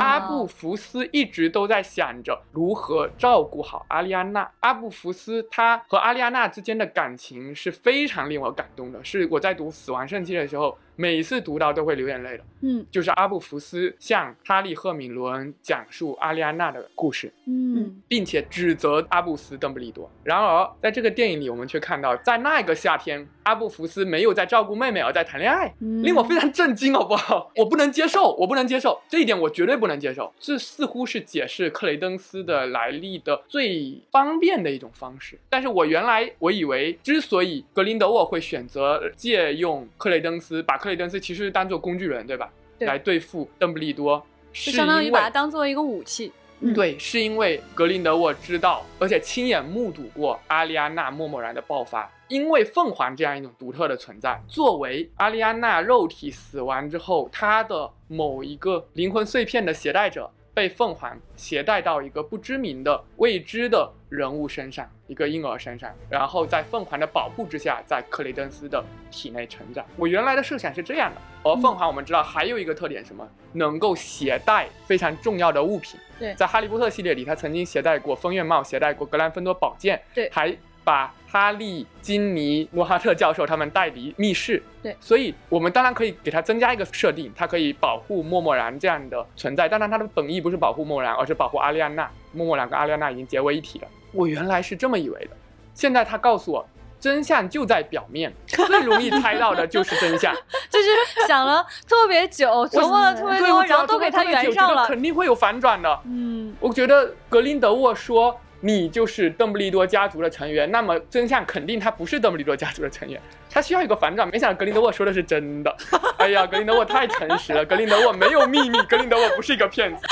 [0.00, 4.50] 阿布福斯一直都在想着如何照顾好阿丽安娜。
[4.60, 10.76] 阿布福斯他和阿丽安娜之间的感情是非常令我感动的，是我在读《死亡圣器》的时候。
[10.96, 12.44] 每次读到都会流眼泪的。
[12.62, 20.10] 嗯，就是阿布福斯向哈利·赫敏·罗恩讲述阿丽安娜的故事，嗯，并且指责阿布斯·邓布利多。
[20.24, 27.52] 然而，在这个电影里，我们却看到，在那个夏天，阿布福斯没有在照顾妹妹，而在谈恋爱，嗯令我非常震惊，好不好？
[27.56, 30.32] 我不能接受，我不能接受这一点，我绝对不能接受。
[30.38, 35.38] 这似乎是解释克雷登斯的来历的最方便的一种方式。
[35.50, 42.48] 但是我原来我以为，之所以格林德沃会选择借用克雷登斯，把克里登斯其实是当做工具人，对吧？
[42.78, 46.32] 对来对付邓布利多，就是相当于把它当做一个武器。
[46.60, 52.10] 嗯对，是因为格林德沃知道，而且亲眼目睹过阿丽安娜默默然的爆发。
[52.28, 69.84] 因为凤凰这样一种独特的存在，作为阿丽安娜肉体死亡之后，她的某一个灵魂碎片的携带者，被凤凰携带到一个不知名的未知的人物身上，一个婴儿身上，然后在凤凰的保护之下，在克雷登斯的体内成长。
[69.98, 73.28] 我原来的设想是这样的，而凤凰我们知道还有一个特点，什么？
[73.52, 76.00] 能够携带非常重要的物品。
[76.18, 84.62] 对在哈利波特系列里，他曾经携带过风月帽，携带过格兰芬多宝剑，对还把哈利、金尼、诺哈特教授他们带离密室。
[84.82, 89.68] 对所以我们当然可以给他增加一个设定，他可以保护默默然这样的存在。
[89.68, 92.10] 当然，他的本意不是保护默默然，而是保护阿丽安娜。
[92.32, 93.88] 默默然跟阿丽安娜已经结为一体了。
[94.12, 95.30] 我原来是这么以为的，
[95.74, 96.66] 现在他告诉我。
[96.98, 100.34] 真相就在表面，最容易猜到的就是真相。
[100.70, 100.88] 就是
[101.28, 104.86] 想了特别久，琢磨了特别，多，然后都给他圆上了。
[104.86, 106.00] 肯定会有反转的。
[106.04, 114.28] 嗯，我觉得格林德沃说你就是邓布利多家族的成员，那么真相肯定他不是邓布利多家族的成员，他需要一个反转。
[114.28, 115.76] 没想到格林德沃说的是真的，
[116.18, 120.06] 哎呀，格林德沃太诚实了，格林德沃没有秘密，格林德沃不是一个骗子。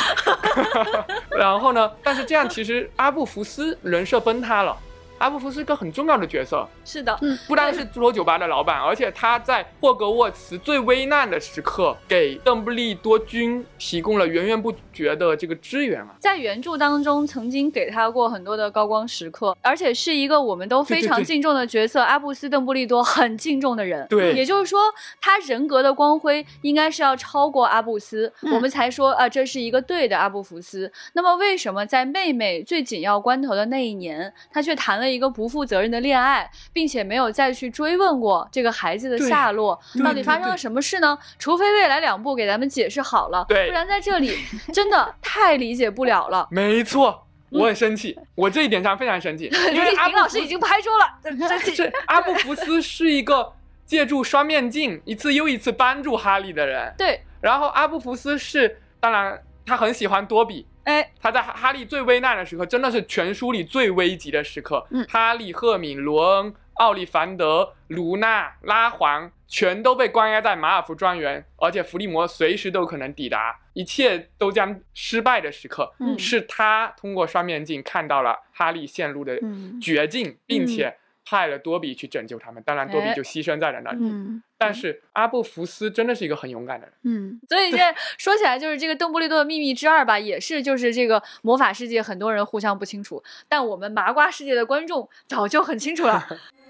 [1.37, 4.76] 然后呢，但是这样其实阿布福斯人设崩塌了。
[5.18, 16.14] 阿布福是一个很重要的角色，是的，不单是侏罗酒吧的老板，而且他在霍格沃茨最危难的时刻，给邓布利多军提供了源源不绝的这个支援啊。
[16.20, 22.03] 在原著当中曾经给他过很多的高光时刻，而且是一个我们都非常敬重的角色。
[22.03, 24.81] 阿布斯·邓布利多很敬重的人，对，也就是说
[25.20, 30.90] 他人格的光辉应该是要超过阿布斯，嗯、我们才说啊，这是一个对的阿布福斯。
[31.14, 41.18] 那么为什么在妹妹最紧要关头的那一年，他却谈了一个不负责任的恋爱，并且没有再去追问过这个孩子的下落，到底发生了什么事呢？
[41.38, 44.38] 除非未来两部给咱们解释好了，对，不然在这里
[44.72, 46.48] 真的太理解不了了。
[46.50, 51.74] 没错，我很生气，我这一点上非常生气， 因为林老师已经拍出了，生气。
[51.74, 53.52] 是阿布福斯是一个
[53.86, 57.20] 借助双面镜一次又一次帮助哈利的人，对。
[57.40, 60.66] 然后阿布福斯是，当然他很喜欢多比。
[60.85, 64.87] 哎，他在哈利最危难的时刻，真的是全书里最危急的时刻。
[64.90, 76.18] 嗯，哈利、赫敏、罗恩、奥利凡德、卢娜、拉环全都被关押在马尔福庄园，而且伏地魔随时都可能抵达，一切都将失败的时刻，嗯。
[76.18, 79.81] 是他通过双面镜看到了哈利陷入的嗯。
[79.81, 82.62] 绝境，并且派了多比去拯救他们。
[82.62, 83.98] 当然，多比就牺牲在了那里。
[84.00, 86.94] 嗯但是阿布福斯真的是一个很勇敢的人。
[87.02, 96.26] 嗯，所以现在说起来，就是这个邓布利多的秘密之二吧，也是就是这个魔法世界很多人互相不清楚，但我们麻瓜世界的观众早就很清楚了。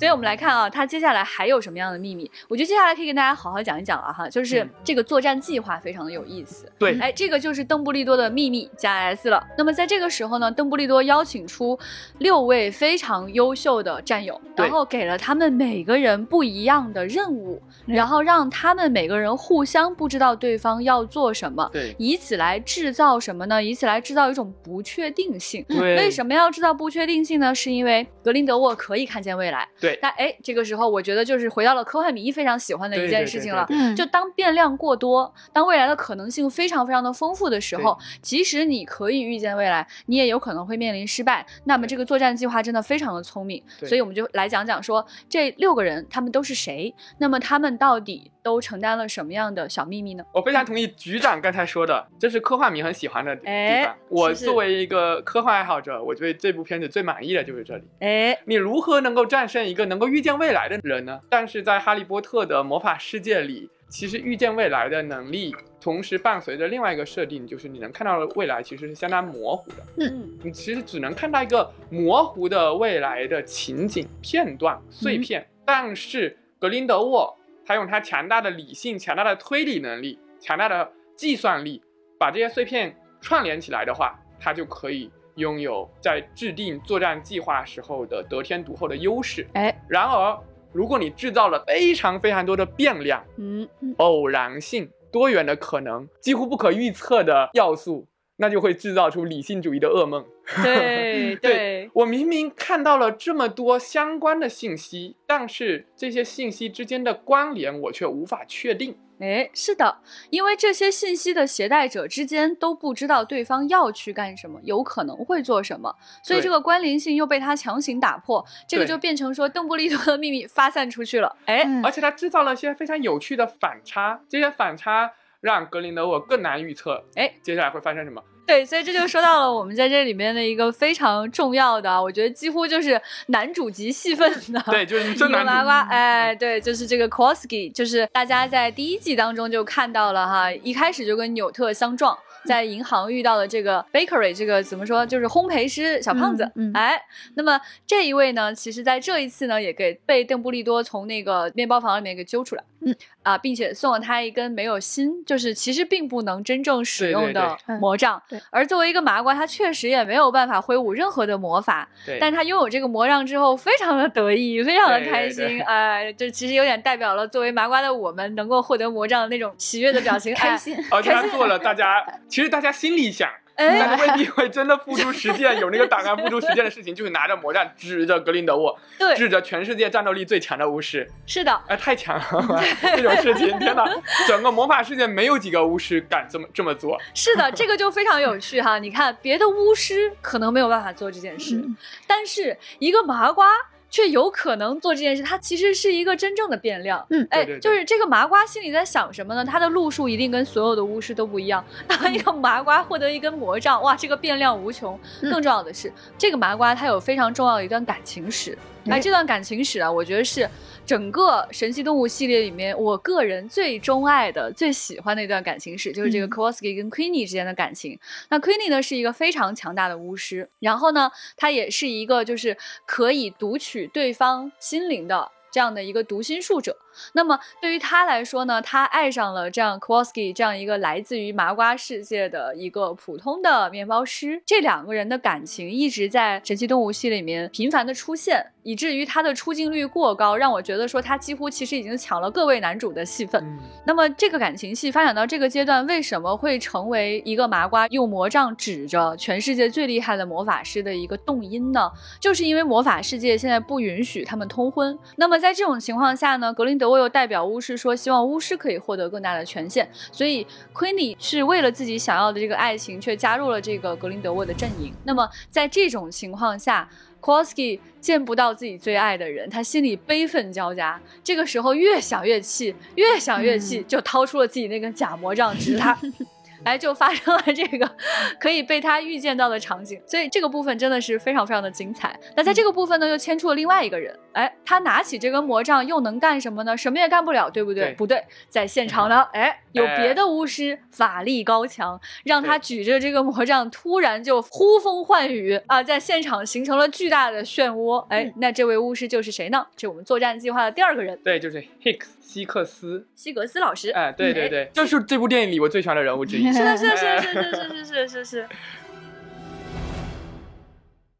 [0.00, 2.30] 所以我们来看啊，他接下来还有什么样的秘密？
[2.48, 6.64] 我觉得接下来可以跟大家好好讲一讲了哈，就是嗯这个作战计划非常的有意思。
[6.78, 9.46] 对，哎，这个就是邓布利多的秘密加 S 了。
[9.58, 11.78] 那么在这个时候呢，邓布利多邀请出
[12.16, 23.62] 六位非常优秀的战友，然后给了他们每个人不一样的任务，嗯然后让他们每个人互相不知道对方要做什么，对，以此来制造什么呢？
[23.62, 25.62] 以此来制造一种不确定性。
[25.68, 27.54] 对为什么要制造不确定性呢？
[27.54, 29.68] 是因为格林德沃可以看见未来。
[29.78, 33.66] 对那哎，这个时候我觉得就是回到了科幻迷非常喜欢的一件事情了。
[33.96, 41.46] 就当变量过多，当未来的可能性非常非常的丰富的时候，即使你可以预见未来，你也有可能会面临失败。
[41.64, 50.24] 那么这个作战计划真的非常的聪明，所以我们就来讲讲说这六个人他们都是谁，那么他们到底都承担了什么样的小秘密呢？
[50.32, 53.96] 我非常同意局长刚才说的，这是科幻迷很喜欢的地哎方。
[54.08, 57.84] 我作为一个科幻爱好者，我对这部片子最满意的就是这里。
[58.00, 61.20] 哎，你如何能够战胜一个能够预见未来的人呢？
[61.28, 69.76] 但是在哈利波特的魔法世界里，其实预见未来的能力，同时伴随着另外一个设定，就是你能看到的未来其实是相当模糊的。
[69.98, 81.82] 嗯，你其实只能看到一个模糊的未来的情景片段碎片，但是格林德沃他用他强大的理性、强大的推理能力、强大的计算力，
[82.18, 89.46] 把这些碎片串联起来的话，他就可以拥有在制定作战计划时候的得天独厚的优势。
[89.54, 90.38] 哎，然而
[90.72, 93.68] 如果你制造了非常非常多的变量，嗯，
[93.98, 98.06] 偶然性、多元的可能、几乎不可预测的要素，
[98.40, 100.24] 那就会制造出理性主义的噩梦。
[100.62, 108.96] 对 对，我明明看到了这么多相关的信息，但是这些信息之间的关联我却无法确定。
[109.20, 109.98] 哎，是的，
[110.30, 121.36] 因为这些信息的携带者之间都不知道对方要去干什么，有可能会做什么，所以这个关联性又被他强行打破，这个就变成说邓布利多的秘密发散出去了。
[121.44, 127.04] 哎，而且他制造了一些非常有趣的反差，这些反差让格林德沃更难预测。
[127.14, 128.22] 哎，接下来会发生什么？
[128.46, 147.00] 对，所以这就说到了我们在这里面的一个非常重要的，我觉得几乎就是男主级戏份的，对，就是真男麻瓜，哎，对，就是这个 Kowalski，就是大家在第一季当中就看到了哈，一开始就跟纽特相撞，在银行遇到了这个 bakery，这个怎么说，就是烘焙师小胖子，哎，
[147.34, 152.64] 那么这一位呢，其实在这一次呢，也给被邓布利多从那个面包房里面给揪出来。
[152.82, 158.22] 嗯啊，并且送了他一根没有心，就是其实并不能真正使用的魔杖。
[158.26, 161.86] 对，而作为一个麻瓜，他确实也没有办法挥舞任何的魔法。
[162.06, 165.62] 对，但他拥有这个魔杖之后，非常的得意，非常的开心。
[165.64, 170.74] 哎，就其实有点代表了作为麻瓜的我们能够获得魔杖的那种喜悦的表情， 开心。
[170.90, 173.28] 而且他做了，大家其实大家心里想。
[173.56, 181.06] 但未必会真的付诸实践，有那个胆敢付诸实践的事情，就是拿着魔杖指着格林德沃，对，指着全世界战斗力最强的巫师。
[181.26, 182.62] 是的，哎，太强了，
[182.96, 183.84] 这种事情，天哪，
[184.26, 186.98] 整个魔法世界没有几个巫师敢这么这么做。
[187.14, 188.78] 是的，这个就非常有趣哈。
[188.78, 191.62] 你看，别的巫师可能没有办法做这件事，
[192.06, 193.46] 但是一个麻瓜。
[193.90, 197.04] 却有可能做这件事，它其实是一个真正的变量。
[197.10, 199.44] 嗯，哎，就是这个麻瓜心里在想什么呢？
[199.44, 201.64] 他的路数一定跟所有的巫师都不一样。
[201.86, 204.98] 当一个麻瓜获得一根魔杖，哇，这个变量无穷。
[205.22, 208.56] 更重要的是，这个麻瓜他有非常重要的一段感情史。
[208.86, 210.48] 哎，这段感情史啊，我觉得是。
[210.86, 217.96] 整个神奇动物系列里面，我个人最钟爱的、最喜欢的一段感情史，就是这个 Kowalski 跟 Queenie 之间的感情。
[218.28, 226.76] 那 Queenie 呢，是一个非常强大的巫师，然后呢，他也是一个就是可以读取对方心灵的这样的一个读心术者。
[227.12, 234.42] 那么对于他来说呢，他爱上了这样 Kowalski 这样一个来自于麻瓜世界的一个普通的面包师。
[234.44, 243.42] 这两个人的感情一直在神奇动物系列里面频繁的出现，以至于他的出镜率过高，让我觉得说他几乎其实已经抢了各位男主的戏份。
[243.86, 251.90] 那么这个感情戏发展到这个阶段，为什么会成为一个麻瓜用魔杖指着全世界最厉害的魔法师的一个动因呢？
[252.20, 254.98] 就是因为魔法世界现在不允许他们通婚。
[255.16, 256.89] 那么在这种情况下呢，格林德。
[256.90, 264.92] 我有代表巫师说，希望巫师可以获得更大的权限，所以 Queenie 是为了自己想要的这个爱情，却加入了这个格林德沃的阵营。
[265.04, 266.88] 那么在这种情况下
[267.20, 271.00] ，Kowalski 见不到自己最爱的人，他心里悲愤交加。
[271.22, 275.96] 这个时候越想越气，越想越气，就掏出了自己那根假魔杖指他。
[276.64, 277.90] 哎，就发生了这个
[278.38, 282.18] 可以被他预见到的场景，所以这个部分真的是非常非常的精彩。
[282.36, 286.76] 那在这个部分呢，又牵出了另外一个人，哎，他拿起这根魔杖又能干什么呢？
[286.76, 287.94] 什么也干不了，对不对？
[287.94, 297.98] 不对，在现场呢，哎，有别的巫师法力高强，让他举着这个魔杖，突然就呼风唤雨啊，在现场形成了巨大的漩涡。
[298.08, 299.66] 哎，那这位巫师就是谁呢？
[299.76, 303.90] 这我们作战计划的第二个人，对，就是 Hicks 希克斯希格斯老师。
[303.90, 306.49] 哎，对对对，就是这部电影里我最喜欢的人物之一。
[306.52, 308.48] 是的，是的，是是是是是是是，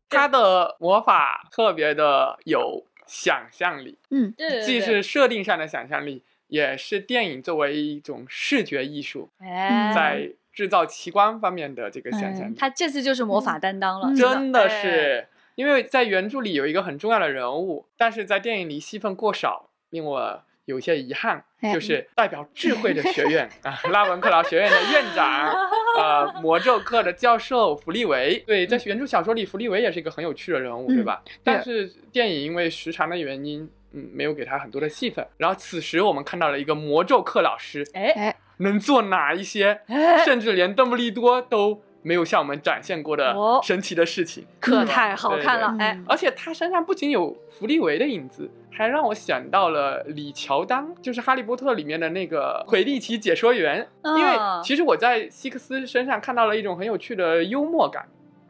[0.08, 9.30] 他的魔法特别的有想象力，嗯，对，既是设定上的想象力，也是电影作为一种视觉艺术，
[9.94, 12.54] 在制造奇观方面的这个想象力。
[12.56, 20.42] 他这次就是魔法担当了，真的是，因为在原著里有一个很重要的人物，但是在电影里戏份过少，令我。
[20.70, 25.52] 有些遗憾，就是代表智慧的学院 啊，拉文克劳学院的院长，
[25.98, 28.42] 呃，魔咒课的教授弗利维。
[28.46, 31.22] 对，在原著小说里，弗利维也是一个很有趣的人物，对吧？
[31.44, 35.26] 但是电影因为时长的原因，嗯，没有给他很多的戏份。
[35.36, 39.80] 然后此时我们看到了一个魔咒课老师，哎，能做哪一些，
[40.24, 41.82] 甚至连邓布利多都。
[42.02, 45.98] 没有向我们展现过的神奇的事情，可太好看了哎！
[46.08, 53.86] 而且他身上不仅有弗利维的影子，还让我想到了李乔丹，就是《哈利波特》里面的那个魁地奇解说员。
[54.16, 58.08] 因为其实我在希克斯身上看到了一种很有趣的幽默感，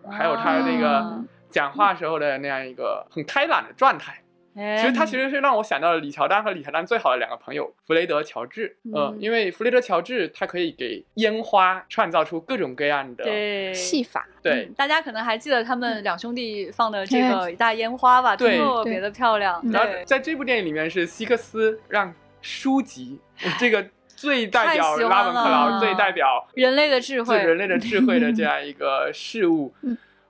[0.08, 4.22] 还有他那个讲话时候的那样一个很开朗的状态。
[4.78, 8.76] 其实他其实是让我想到了李乔丹和李乔丹最好的两个朋友弗雷德乔治。
[8.94, 14.26] 嗯，因为弗雷德乔治他可以给烟花创造出各种各样的戏法。
[14.42, 18.36] 对，大家可能还记得他们两兄弟放的这个大烟花吧？
[18.36, 19.60] 特别的漂亮。
[19.72, 23.18] 然后在这部电影里面是希克斯让书籍
[23.58, 23.84] 这个。
[24.16, 29.72] 最代表拉文克劳，最代表人类的智慧，人类的智慧的这样一个事物。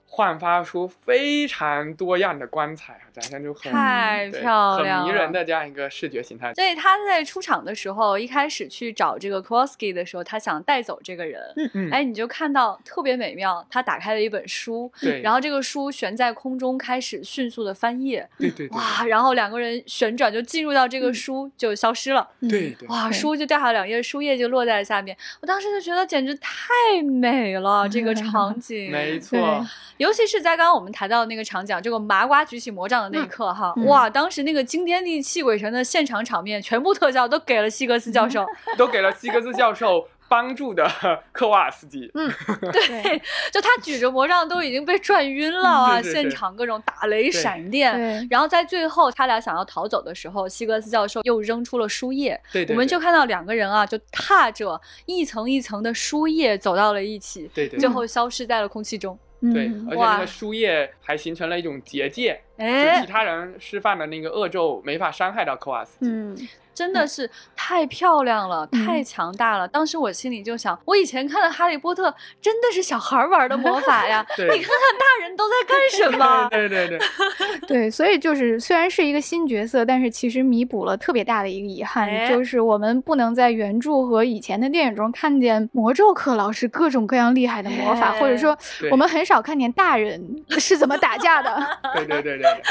[0.07, 6.53] 焕发出非常多样的光彩啊，展现出很太漂亮、很迷人的这样一个视觉形态。
[6.55, 11.41] 所以他在出场的时候，一开始去找这个 Kowalski 的时候，他想带走这个人。
[11.57, 11.91] 嗯嗯。
[11.91, 18.69] 哎，你就看到特别美妙，他打开了一本书，对，然后这个书悬在空中，开始迅速的翻页，对对。
[18.69, 22.29] 哇，然后两个人旋转就进入到这个书，就消失了。
[22.41, 22.89] 对对。
[22.89, 25.17] 哇，书就掉下两页，书页就落在下面。
[25.41, 28.91] 我当时就觉得简直太美了，这个场 景。
[28.91, 29.67] 没错。
[29.99, 38.47] 尤其是在刚刚我们谈到那个场景，这个麻瓜举起魔杖的那一刻，哈，哇，当时那个惊天地泣鬼神的现场场面，全部特效都给了希格斯教授，
[38.77, 40.89] 都给了希格斯教授帮助的
[41.33, 42.11] 科瓦斯基。
[42.15, 42.31] 嗯，
[42.73, 43.21] 对，
[43.53, 46.03] 就他举着魔杖都已经被转晕了啊！
[46.03, 59.19] 现场各种打雷闪电，然后在最后他俩想要逃走的时候，希格斯教授又扔出了书页，对，我们就看到两个人啊，就踏着一层一层的书页走到了一起，对对，最后消失在了空气中。
[59.41, 65.99] 对，而且那个书页还形成了一种结界，就其他人释放的那个恶咒没法伤害到科瓦斯
[66.35, 66.49] 基。
[66.81, 69.69] 真的是太漂亮了，太强大了。
[69.69, 72.09] 当时我心里就想，我以前看的《哈利波特》
[72.41, 74.25] 真的是小孩玩的魔法呀！
[74.39, 76.49] 你看看大人都在干什么？
[76.51, 76.99] 对对对，
[77.69, 77.91] 对。
[77.91, 88.57] 所以就是虽然是一个新角色，但是其实弥补了特别大的一个遗憾，就是我们不能在原著和以前的电影中看见魔咒课老师各种各样厉害的魔法，或者说
[88.91, 91.79] 我们很少看见大人是怎么打架的。
[91.95, 92.63] 对对对对。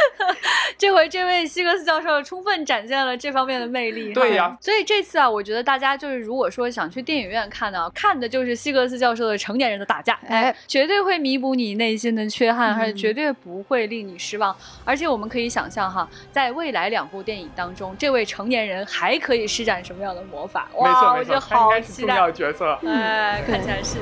[0.79, 3.98] 这回这位希格斯教授充分展现了这方面的魅力。
[4.13, 14.55] 对呀，所以这次啊，我觉得大家就是如果说想去电影院看呢，看的就是希格斯教授的成年人的打架，哎，绝对会弥补你内心的缺憾，而且绝对不会令你失望。
[14.85, 20.67] 而且我们可以想象哈，在未来两部电影当中，这位成年人还可以施展什么样的魔法？
[20.75, 22.19] 哇，我觉得好期待。
[22.31, 23.97] 角色，哎，看起来是。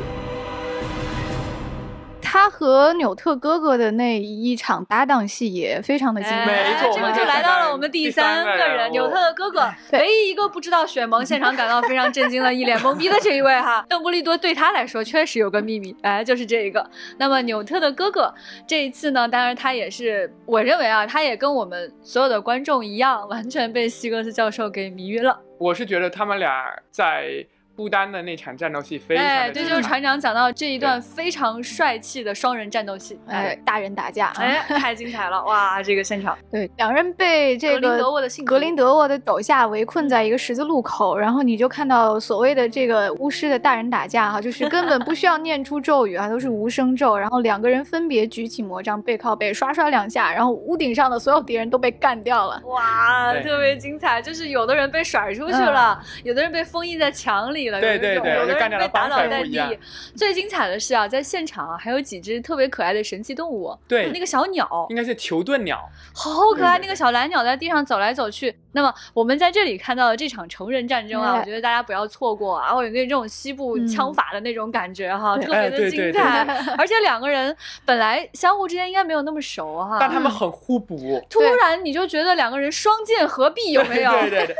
[2.37, 16.87] 他和纽特哥哥的那一场搭档戏也非常的精彩，这个就来到了我们第三个人，纽特的哥哥， 唯一一个不知道雪萌，现场感到非常震惊的一脸懵逼的这一位哈， 邓布利多对他来说确实有个秘密，哎，就是这一个。
[17.17, 18.31] 那么纽特的哥哥
[18.67, 25.41] 这一次呢，当然他也是，我认为啊，他也跟我们所有的观众一样，完全被希格斯教授给迷晕了。
[25.57, 27.47] 我是觉得他们俩在。
[27.77, 38.57] 不丹的那场战斗戏非常哎，这就是船长讲到这一段非常帅气的双人战斗戏，哎，大人打架，哎，太精彩了，哇，这个现场， 对，两人被这个格林德沃的格。
[38.57, 57.66] 林德沃的手下围困在一个十字路口，然后你就看到所谓的这个巫师的大人打架哈，就是根本不需要念出咒语啊， 都是无声咒，然后两个人分别举起魔杖，背靠背刷刷两下，然后屋顶上的所有敌人都被干掉了，哇，特别精彩，就是有的人被甩出去了，有的人被封印在墙里。
[57.71, 59.79] 对对对，有的人被打倒在地。
[60.15, 63.77] 最精彩的是啊，在现场啊，还有几只特别可爱的神奇动物。
[63.87, 66.79] 对，那个小鸟应该是球盾鸟，好可爱。
[66.79, 68.55] 那个小蓝鸟在地上走来走去。
[68.73, 72.75] 那么我们在这里看到的这场成人战争啊，我觉得大家不要错过啊！
[72.75, 76.45] 我有那种西部枪法的那种感觉哈，特别的精彩。
[76.77, 77.55] 而且两个人
[77.85, 81.25] 本来相互之间应该没有那么熟哈，但他们很互补。
[81.27, 84.11] 突然你就觉得两个人双剑合璧，有没有？
[84.11, 84.55] 对对对，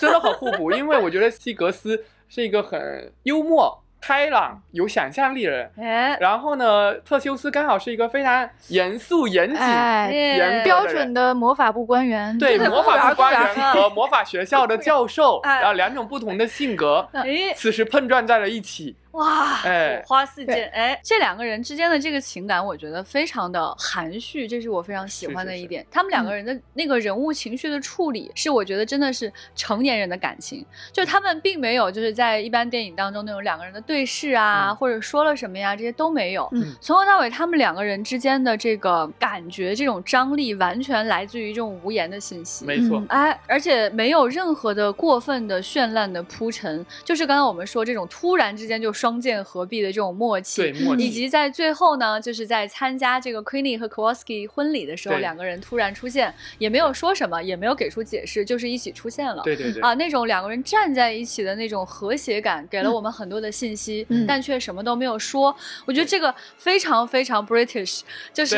[0.00, 0.72] 真的很互补。
[0.72, 2.04] 因为我觉得西格斯。
[2.34, 5.70] 是一个很幽默、开朗、有想象力的人。
[5.76, 12.38] 哎，然后呢，特修斯刚好是一个非常严肃、严谨、严标准的魔法部官员。
[12.38, 17.06] 对，魔法部官员和魔法学校的教授，然后两种不同的性格，
[17.54, 18.96] 此时碰撞在了一起。
[19.12, 19.68] 哇，火
[20.06, 20.70] 花四溅！
[20.72, 25.86] 哎，这两个人之间的这个情感，我觉得非常的含蓄，这是我非常喜欢的一点。
[25.90, 30.64] 他们两个人的那个人物情绪的处理，是我觉得真的是成年人的感情。
[30.90, 36.50] 就他们并没有就是在一般电影当中那种两个人的对视啊，或者说了什么呀，这些都没有。
[36.80, 42.64] 从头到尾，他们两个人之间的这个感觉，这种张力，完全来自于这种无言的信息。
[42.64, 48.90] 没错，哎，而且没有任何的过分的绚烂的铺陈，就是刚刚我们说这种突然之间就。
[49.02, 59.42] 双剑合璧的这种默契，对默契以及在最后呢，就是在参加这个 Queenie 和 Kowalski 婚礼的时候，两个人突然出现，也没有说什么，也没有给出解释，就是一起出现了。
[59.42, 65.52] 对对对，啊，那种两个人站在一起的那种和谐感，给了我们很多的信息，嗯但却什么都没有说。
[65.84, 68.56] 我觉得这个非常非常 British，就是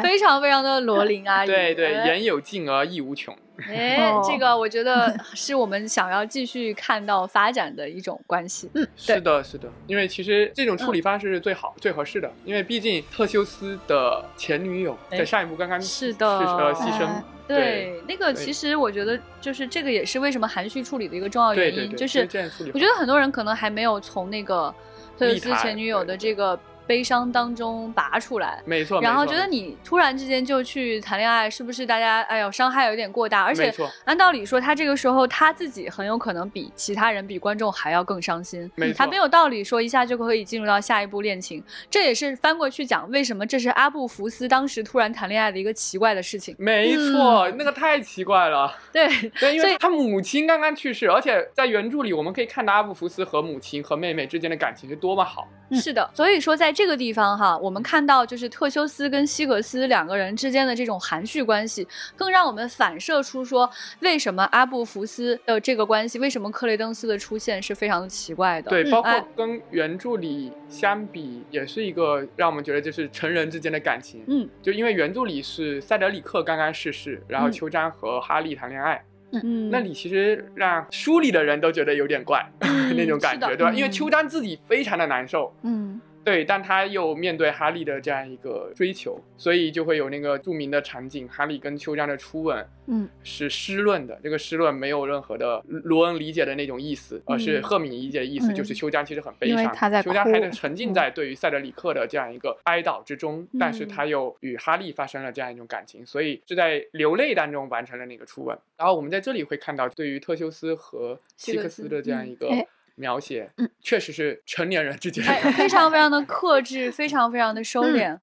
[0.00, 1.48] 非常非常的罗琳 阿姨。
[1.48, 3.36] 对对，哎言有尽而意无穷。
[3.68, 8.70] 哎，哦这个我觉得是我们想要继续看到发展的一种关系。
[8.74, 24.72] 嗯，对是的，是的，因为其实这种处理方式是最好、最合适的，因为毕竟特修斯的前女友哎在上一部刚刚是的呃牺牲哎，对，那个其实我觉得就是这个也是为什么含蓄处理的一个重要原因，对对对，就是我觉得很多人可能还没有从那个
[25.18, 26.58] 特修斯前女友的这个
[26.90, 28.60] 悲伤当中拔出来。
[28.64, 33.44] 没错，然后觉得你突然之间就去谈恋爱，是不是大家哎呦伤害有点过大？
[33.44, 33.72] 而且
[34.04, 38.68] 按道理说，他这个时候他自己很有可能比其他人、比观众还要更伤心。
[38.74, 41.62] 没错他没有道理说一下就可以进入到下一步恋情。
[41.88, 46.56] 这也是翻过去讲，为什么这是阿布福斯当时突然谈恋爱的一个奇怪的事情。
[46.58, 48.76] 没错，那个太奇怪了。
[48.92, 49.06] 对，
[49.38, 55.46] 对，因为他母亲刚刚去世，而且在原著里我们可以看到阿布福斯和母亲和妹妹之间的感情是多么好。
[55.72, 63.70] 是的，所以说在这个地方哈，我们看到就是特修斯跟西格斯两个人之间的这种含蓄关系，更让我们反射出说，
[64.00, 68.70] 为什么阿布福斯的这个关系，为什么克雷登斯的出现是非常的奇怪的。
[68.70, 74.24] 对，包哎括跟原著里相比，也是一个让我们觉得就是成人之间的感情。
[74.26, 82.42] 嗯就因为原著里是塞德里克刚刚逝世，然后嗯秋詹和哈利谈恋爱，嗯，那里其实让书里的人都觉得有点怪、
[82.96, 83.70] 那种感觉，对吧？
[83.70, 93.08] 因为嗯秋詹自己非常的难受，嗯对，但他又面对哈利的这样一个追求，所以就会有那个著名的场景，哈利跟秋江的初吻嗯。
[93.22, 97.62] 是湿润的，这个湿润没有任何的罗恩理解的那种意思，而是嗯。
[97.62, 100.94] 赫敏理解的意思，嗯就是秋江其实很悲伤，秋江还哭是沉浸嗯。
[100.94, 103.88] 在对于塞德里克的这样一个哀悼之中，但是嗯。
[103.88, 108.56] 他又与哈利发生了这样一种感情，所以是在流泪当中完成了那个初吻。
[108.76, 112.66] 然后我们在这里会看到对于特修斯和希克斯的这样一个哎
[113.00, 118.18] 描写，嗯确实是成年人之间哎，非常 非常的克制，非常非常的收敛。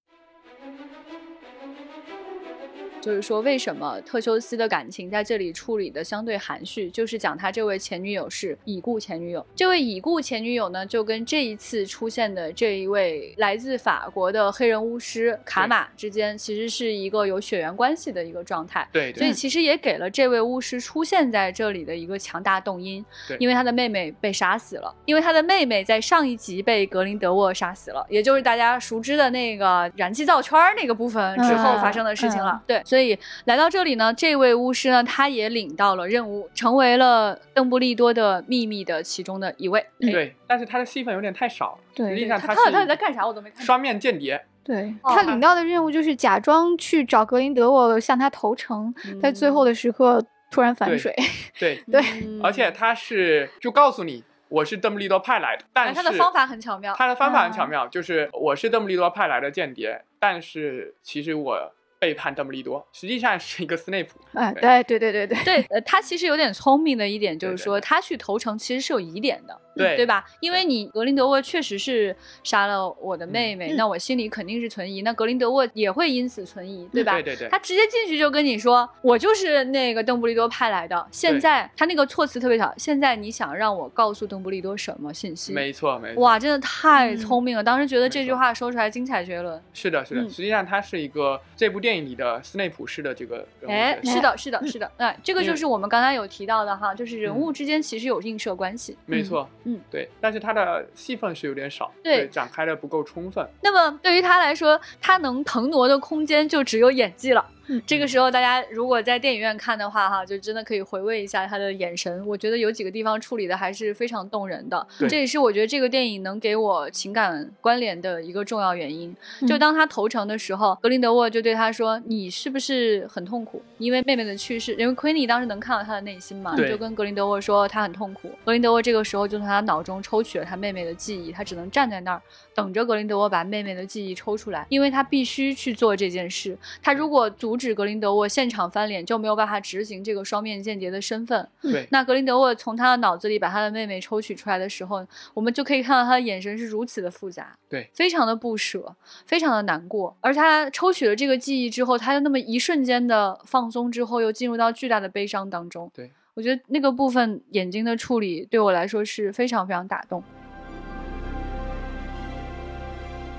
[3.07, 6.91] 就是说，为什么特修斯的感情在这里处理的相对含蓄？
[6.91, 9.45] 就是讲他这位前女友是已故前女友。
[9.55, 18.85] 这位已故前女友呢，就跟这一次出现的这一位来自法国的黑人巫师卡玛之间，其实是一个有血缘关系的一个状态。
[18.91, 32.61] 对对所以其实也给了这位巫师出现在这里的一个强大动因对，因为他的妹妹被杀死了，因为他的妹妹在上一集被格林德沃杀死了，也就是大家熟知的那个燃气灶圈那个部分之后发生的事情了。
[32.67, 32.96] 对，所以
[33.45, 39.79] 来到这里呢，这位巫师呢，他也领到了任务，成为了邓布利多的秘密的其中的一位。
[40.01, 43.65] 哎，对，但是他的戏份有点太少，对实际上他他到底在干啥我都没看。
[43.65, 44.43] 双面间谍。
[44.63, 50.21] 对哦他领到的任务就是假装去找格林德沃向他投诚，在最后的时刻
[50.51, 51.15] 突然反水。
[51.57, 56.93] 对， 对嗯而且他是就告诉你我是邓布利多派来的，但哎是他的方法很巧妙。
[56.97, 64.19] 他的方法很嗯巧妙，就是我是邓布利多派来的间谍，但是其实我背叛邓布利多，实际上是一个斯内普。
[64.33, 64.83] 哎，对。
[64.83, 67.63] 对对对对对，呃，他其实有点聪明的一点就是对对。
[67.63, 70.23] 说，他去投诚其实是有疑点的，对对吧？
[70.39, 77.13] 因为你格林德沃确实是杀了我的妹妹，嗯那我心里肯定是存疑，那格林德沃也会因此存疑，对吧？
[77.13, 81.05] 对对对他直接进去就跟你说，我就是那个邓布利多派来的。
[81.11, 85.53] 现在他那个措辞特别巧，现在你想让我告诉邓布利多什么信息？
[85.53, 87.63] 没错没错，哇，真的太嗯聪明了！
[87.63, 89.61] 当时觉得这句话说出来精彩绝伦。
[89.73, 98.97] 是的，是的，嗯实际上他是一个这部电影里的斯内普式的这个人物哎， 是的，是的，是的，哎，这个就是我们刚才有提到的哈，就是人嗯物之间其实有映射关系。
[99.05, 103.45] 没错，嗯，对，但是他的戏份是有点少，对展开的不够充分。
[103.61, 107.45] 那么对于他来说，他能腾挪的空间就只有演技了。
[107.67, 112.25] 嗯这个时候，大家如果在电影院看的话，哈，就真的可以回味一下他的眼神。
[112.25, 119.15] 我觉得有几个地方处理的还是非常动人的，这也是我觉得这个电影能给我情感关联的一个重要原因。
[119.47, 123.61] 就嗯当他投诚的时候，格林德沃就对他说：“你是不是很痛苦？
[123.77, 128.31] 因为妹妹的去世，因为奎尼当时能看到他的内心嘛，就跟格林德沃说他很痛苦。
[128.45, 132.21] 格林德沃这个时候就从他脑中抽取了他妹妹的记忆，他只能站在那儿
[132.57, 136.57] 等着格林德沃把妹妹的记忆抽出来，因为他必须去做这件事。
[136.81, 141.47] 他如果阻止格林德沃现场翻脸，就没有办法执行这个双面间谍的身份。
[141.61, 145.05] 对，那格林德沃从他的脑子里把他的妹妹抽取出来的时候，
[145.35, 148.95] 我们就可以看到他的眼神是如此的复杂，对，非常的不舍，
[149.27, 150.17] 非常的难过。
[150.21, 155.91] 而他抽取了这个记忆之后，他又那么一瞬间的放松之后，又进入到巨大的悲伤当中。
[155.93, 160.23] 对，我觉得那个部分眼睛的处理对我来说是非常非常打动。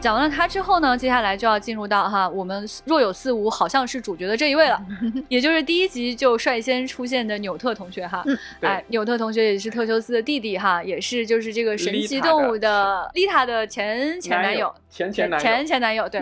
[0.00, 4.80] 讲完了他之后呢，接下来就要进入到哈我们若有似无好像是主角的这一位了，
[5.28, 8.24] 也就是第一集就率先出现的纽特同学哈。
[8.60, 14.72] 哎，纽特同学也是特修斯的弟弟哈，也是就是这个神奇动物的丽塔的前前男友。
[14.90, 16.20] 前前男，前前男友，对，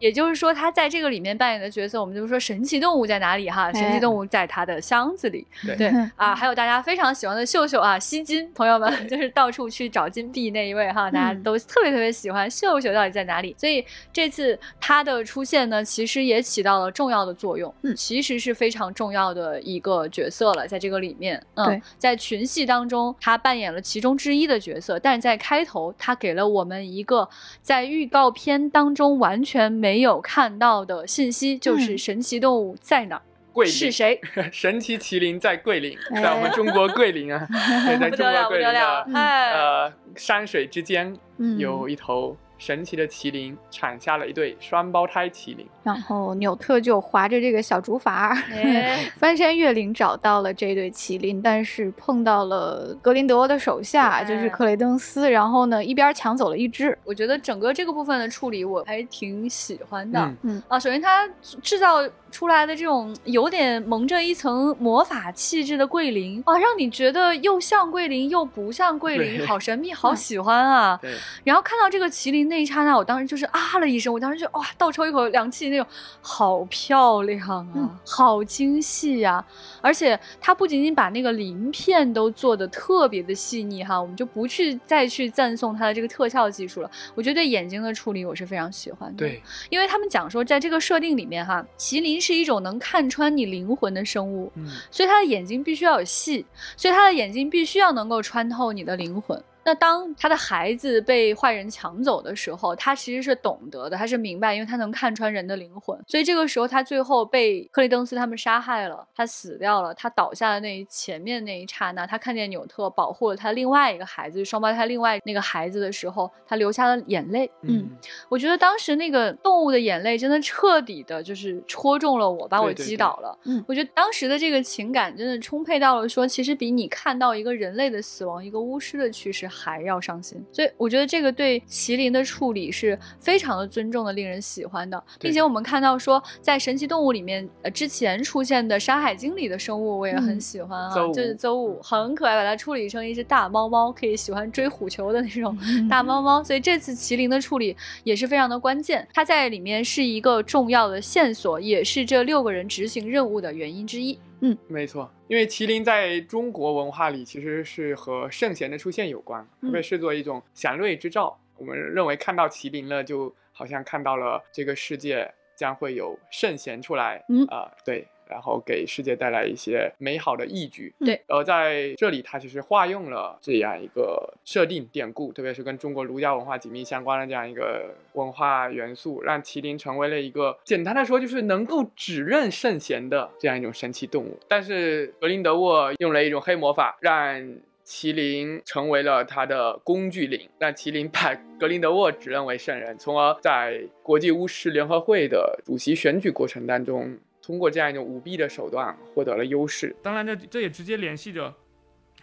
[0.00, 3.70] 也就是说他在这个里面扮演的角色，我们就是说神奇动物在哪里哈？
[3.74, 5.46] 神奇动物在他的箱子里，
[5.76, 13.54] 对 啊，还有大家非常喜欢的秀秀啊，吸金朋友们就是到处去找金币那一位哈，大家都特别特别喜欢秀秀到底在哪里？
[13.58, 27.28] 所以这次他的出现呢，其实也起到了重要的作用，嗯，其实是非常重要的一个角色了，在这个里面，嗯，在群戏当中他扮演了其中之一的角色，但是在开头他给了我们一个
[27.60, 28.06] 在预。
[28.16, 33.20] 告片当中完全没有看到的信息，就是神奇动物在哪？
[33.52, 34.18] 桂林是谁？
[34.52, 37.46] 神奇麒麟在桂林，在我们中国桂林啊，
[38.00, 41.14] 在中国桂林的呃山水之间，
[41.58, 42.36] 有一头。
[42.58, 48.34] 神奇的麒麟产下了一对双胞胎麒麟，然后纽特就划着这个小竹筏，
[49.18, 56.96] 翻山越岭找到了这对麒麟，但是碰到了格林德沃的手下，就是克雷登斯，然后呢一边抢走了一只。
[57.04, 61.28] 我觉得整个这个部分的处理我还挺喜欢的，嗯啊，首先他
[61.62, 61.96] 制造。
[62.36, 70.98] 出来的这种有点蒙着一层魔法气质的桂林啊，让你觉得又像桂林又不像桂林，好神秘，好喜欢啊！
[71.00, 71.14] 对
[71.44, 75.86] 然后看到这个麒麟那一刹那，我当时就是啊了一声，我当时就哇倒抽一口凉气那种，
[76.20, 77.40] 好漂亮
[77.72, 79.42] 啊，好精细呀！
[79.80, 86.90] 而且它不仅仅把那个鳞片都做的特别的细腻哈，我们就不去再去赞颂它的这个特效技术了。
[87.14, 92.25] 我觉得对眼睛的处理我是非常喜欢的，对，因为他们讲说在这个设定里面哈，麒麟。
[92.26, 94.52] 是一种能看穿你灵魂的生物，
[94.90, 96.44] 所以它的眼睛必须要有戏，
[96.76, 99.40] 所以它的眼睛必须要能够穿透你的灵魂。
[99.66, 105.98] 那当他的孩子被坏人抢走的时候，他其实是懂得的，他是明白，因为他能看穿人的灵魂。
[106.06, 109.92] 所以这个时候，他最后被克雷登斯他们杀害了，他死掉了。
[109.92, 117.50] 他倒下的那一前面那一刹那，他看见纽特保护了他另外一个孩子，双胞胎另外那个孩子的时候，他流下了眼泪。
[117.62, 117.90] 嗯，
[118.28, 123.36] 我觉得当时那个动物的眼泪真的彻底的，就是戳中了我，把我击倒了。
[123.46, 129.50] 嗯，我觉得当时的这个情感真的充沛到了，说其实比你看到一个人类的死亡，一个巫师的去世。
[129.56, 145.56] 还要伤心，所以我觉得这个对麒麟的处理是非常的尊重的，令人喜欢的，并且我们看到说，在神奇动物里面，呃，之前出现的《山海经》里的生物，我也很喜欢啊，就是邹武，很可爱，把它处理成一只大猫猫，可以喜欢追虎球的那种
[145.88, 154.18] 大猫 猫，所以这次麒麟的处理也是非常的关键，它在里面是一个重要的线索，也是这六个人执行任务的原因之一。
[154.40, 161.38] 嗯，没错，因为麒麟在中国文化里其实是和圣贤的出现有关，被视作一种祥瑞之兆。
[161.56, 167.24] 我们认为看到麒麟了，就好像看到了这个世界将会有圣贤出来。
[167.28, 168.06] 嗯啊，对。
[168.28, 170.92] 然后给世界带来一些美好的义举。
[171.00, 184.38] 对，而在这里，他其实化用了这样一个设定典故，特别是跟中国儒家文化紧密相关的这样一个文化元素，让麒麟成为了一个简单的说就是能够指认圣贤的这样一种神奇动物。
[184.48, 187.40] 但是格林德沃用了一种黑魔法，让
[187.84, 197.16] 麒麟成为了他的工具灵，让麒麟把格林德沃指认为圣人，从而在国际巫师联合会的主席选举过程当中。
[197.46, 199.94] 通过这样一种舞弊的手段获得了优势。
[200.02, 201.48] 当然，这这也直接联系着《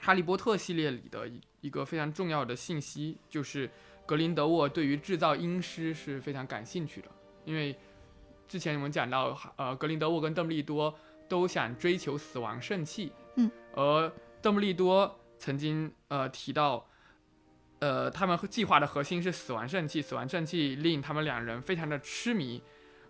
[0.01, 3.69] 哈利波特》系列里的一一个非常重要的信息，就是
[4.05, 7.07] 格林德沃对于制造阴尸是非常感兴趣的。
[7.45, 7.73] 因为
[8.49, 10.93] 之前我们讲到，呃，格林德沃跟邓布利多
[11.29, 14.11] 都想追求死亡圣器，嗯，而
[14.41, 16.85] 邓布利多曾经呃提到，
[17.79, 22.61] 呃，他们计划的核心是死亡圣器，死亡圣器令他们两人非常的痴迷。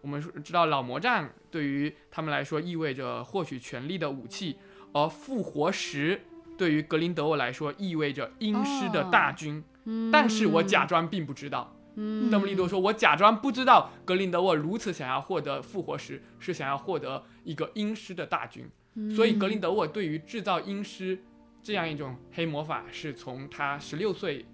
[0.03, 4.57] 我们知道老魔杖对于他们来说意味着获取权力的武器，
[4.91, 6.21] 而复活石
[6.57, 9.63] 对于格林德沃来说意味着阴尸的大军。
[10.11, 11.73] 但是我假装并不知道。
[11.95, 18.69] 邓布利多说：“我假装不知道格林德沃如此想要获得复活石，是想要获得一个阴尸的大军。
[19.15, 21.17] 所以格林德沃对于制造阴尸
[21.61, 24.45] 这样一种黑魔法，是从他十六岁。”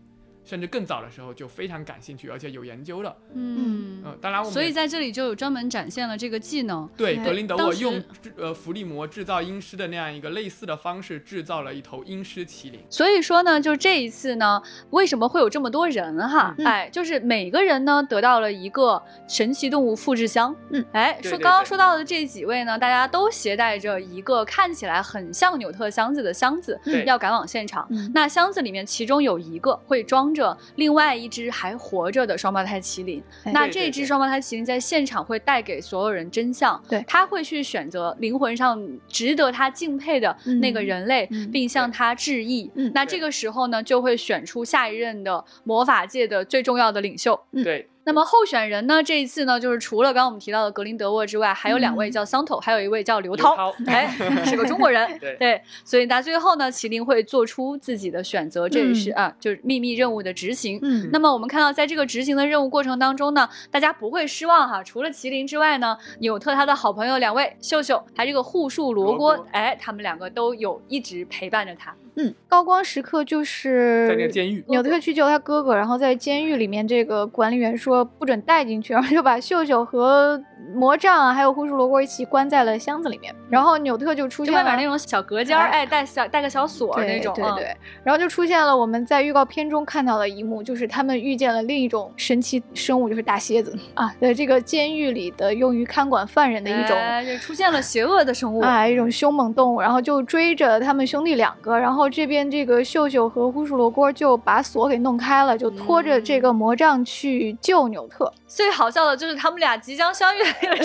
[0.50, 3.16] 甚至更早的时候就非常感兴趣，而且有研究了。
[3.36, 6.89] 嗯嗯，当然我们，所以在这里就有专门展现了这个技能。
[6.97, 8.04] 对，格林德沃用
[8.36, 12.80] 呃伏地魔制造阴尸的那样一个类似的方式，制造了一头阴尸麒麟。
[12.89, 16.56] 所以说呢，就这一次呢，为什么会有这么多人哈？
[16.66, 20.56] 哎，就是每个人呢得到了一个神奇动物复制箱。
[20.72, 27.88] 嗯，哎，说刚刚说到的这几位呢，大家都携带着一个看起来很像纽特箱子的箱子，要赶往现场。
[28.16, 30.38] 那箱子里面其中有一个会装着。
[30.39, 33.21] 着另外一只还活着的双胞胎麒麟。
[33.53, 42.71] 那这只双胞胎麒麟在现场会带给所有人真相，对，他会去选择灵魂上值得他敬佩的那个人类，并向他致意。
[42.93, 47.39] 那这个时候呢，就会选出下一任的魔法界的最重要的领袖。
[47.63, 47.87] 对。
[48.06, 49.04] 那么候选人呢？
[49.04, 54.08] 这一次呢，就是除了刚刚我们提到的格林德沃之外，还有两位叫桑托，还有一位叫刘涛，哎，
[54.45, 55.08] 是个中国人。
[55.38, 60.80] 对，所以那最后呢，麒麟会做出自己的选择，这也是啊，就是秘密任务的执行。
[60.82, 64.84] 嗯，那么我们看到，在这个执行的任务过程当中呢，大家不会失望哈。
[64.84, 71.93] 除了麒麟之外呢，纽特他的好朋友两位秀秀，还这个护树罗锅，哎，他们两个都有一直陪伴着他。
[72.16, 80.41] 嗯，高光时刻就是在那个监狱，纽特去救他哥哥，然后在监狱里面，这个管理员说不准带进去，然后就把秀秀和。
[80.76, 93.76] 魔杖啊，还有护树罗锅一起关在了箱子里面，然后纽特就出现外面那种小隔间，哎，带小带个小锁那种，对对，然后就出现了我们在预告片中看到的一幕，就是他们遇见了另一种神奇生物，就是大蝎子。
[93.95, 96.97] 啊，在这个监狱里的用于看管犯人的一种，
[97.39, 98.60] 出现了邪恶的生物。
[98.60, 108.32] 啊，一种凶猛动物，然后就追着他们兄弟两个，然后这边这个秀秀和护树罗锅就把锁给弄开了，就拖着这个魔杖去救纽特。
[108.45, 110.84] 最好笑的就是他们俩即将相遇的那个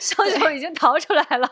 [0.00, 1.48] 秀秀已经逃出来了，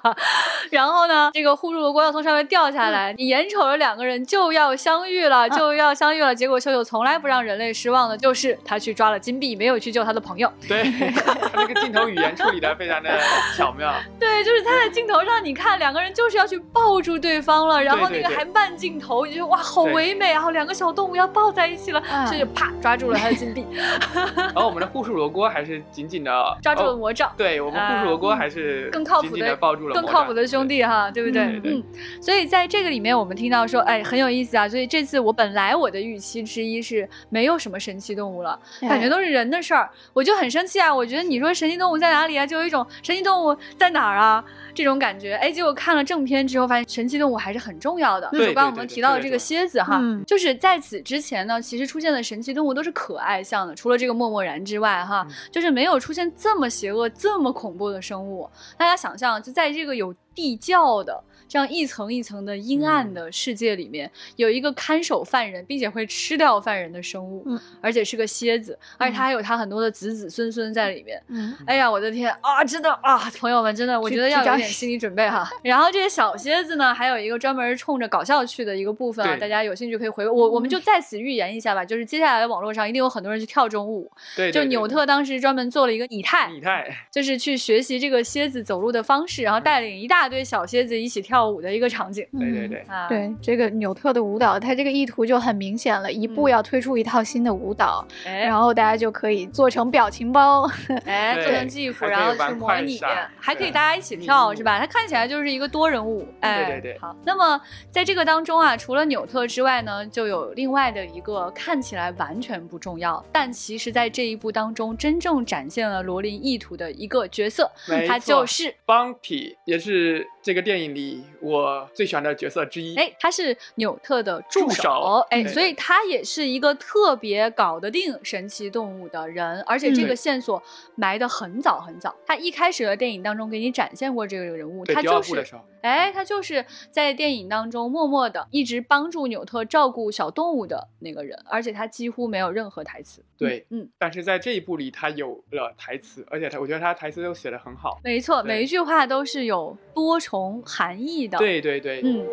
[0.71, 10.53] 然后呢，这个护树罗锅要从上面掉下来，你眼瞅着两个人就要相遇了，就要相遇了，结果秀秀从来不让人类失望的，就是他去抓了金币，没有去救他的朋友。
[10.69, 10.85] 对，
[11.17, 13.19] 他那个镜头语言处理的非常的
[13.57, 13.91] 巧妙。
[14.21, 23.65] 对，就是他在镜头上，你看两个人就是要去抱住对方了，然后那个还慢镜头，你就哇，好唯美啊，两个小动物要抱在一起了，这就啪抓住了他的金币。
[24.37, 25.15] 然后我们的护树。
[25.15, 31.61] 罗锅还是紧紧的抓住了魔杖，对我们护树罗锅还是更靠谱的抱住了更靠谱的兄弟哈，对不对？
[31.65, 31.83] 嗯，
[32.21, 34.69] 所以在这个里面，我们听到说，哎，很有意思啊。
[34.69, 40.93] 所以这次我本来我的预期之一是没有什么神奇动物了，感觉都是人的事儿，我就很生气啊。
[40.93, 42.45] 我觉得你说神奇动物在哪里啊？
[42.45, 44.43] 就有一种神奇动物在哪儿啊
[44.75, 45.35] 这种感觉。
[45.35, 48.29] 哎，结果看了正片之后，发现神奇动物还是很重要的。
[48.33, 54.95] 就，刚刚我们提到的这个蝎子哈，就是在此之前呢，其实出现的神奇动物都是可爱向的，除了这个默默然之外。
[55.05, 58.49] 哈，就是没有出现这么邪恶、这么恐怖的生物。
[58.77, 61.23] 大家想象，就在这个有地窖的。
[61.55, 67.47] 这样一层一层的阴暗的世界里面，有一个看守犯人，并且会吃掉犯人的生物，
[67.81, 71.23] 而且是个蝎子，而且他还有他很多的子子孙孙在里面。
[71.65, 75.49] 哎呀，我的天啊，真的啊，朋友们，真的，我觉得要有点心理准备哈。
[75.63, 84.11] 然后这些小蝎子呢，还有一个专门冲着搞笑去的一个部分啊，大家有兴趣可以回我，我们就在此预言一下吧，就是接下来的网络上一定有很多人去跳中舞。
[84.35, 91.44] 对，就纽特当时专门做了一个拟态，拟态就是去学习这个蝎子走路的方式，然后带领一大堆小蝎子一起跳。
[91.45, 100.63] 跳舞的一个场景，对对对，对这个纽特的舞蹈，它这个意图就很明显了，一步要推出一套新的舞蹈，然后大家就可以做成表情包，
[101.05, 102.99] 哎，做成 GIF，然后去模拟，
[103.39, 104.79] 还可以大家一起跳，是吧？
[104.79, 106.99] 它看起来就是一个多人舞，哎，对对对。
[106.99, 117.71] 好，那么在这个当中啊，除了纽特之外呢，就有另外的一个看起来完全不重要，但其实在这一部当中真正展现了罗琳意图的一个角色，
[118.09, 121.23] 他就是邦体，也是这个电影里。
[121.45, 130.63] 我最喜欢的角色之一，哎，他是纽特的助手，哎，所以他也是一个特别搞得定神奇动物的人，而且这个线索
[130.95, 132.15] 埋得很早很早。
[132.27, 135.45] 他一开始的电影当中给你展现过这个人物，他就是，
[135.85, 143.23] 哎，他就是在电影当中默默的一直帮助纽特照顾小动物的那个人，而且他几乎没有任何台词。
[143.37, 148.01] 对，嗯，但是在这一部里他有了台词，而且他我觉得他台词都写的很好。
[148.03, 151.37] 没错，每一句话都是有多重含义的。
[151.37, 152.27] 对对对，嗯，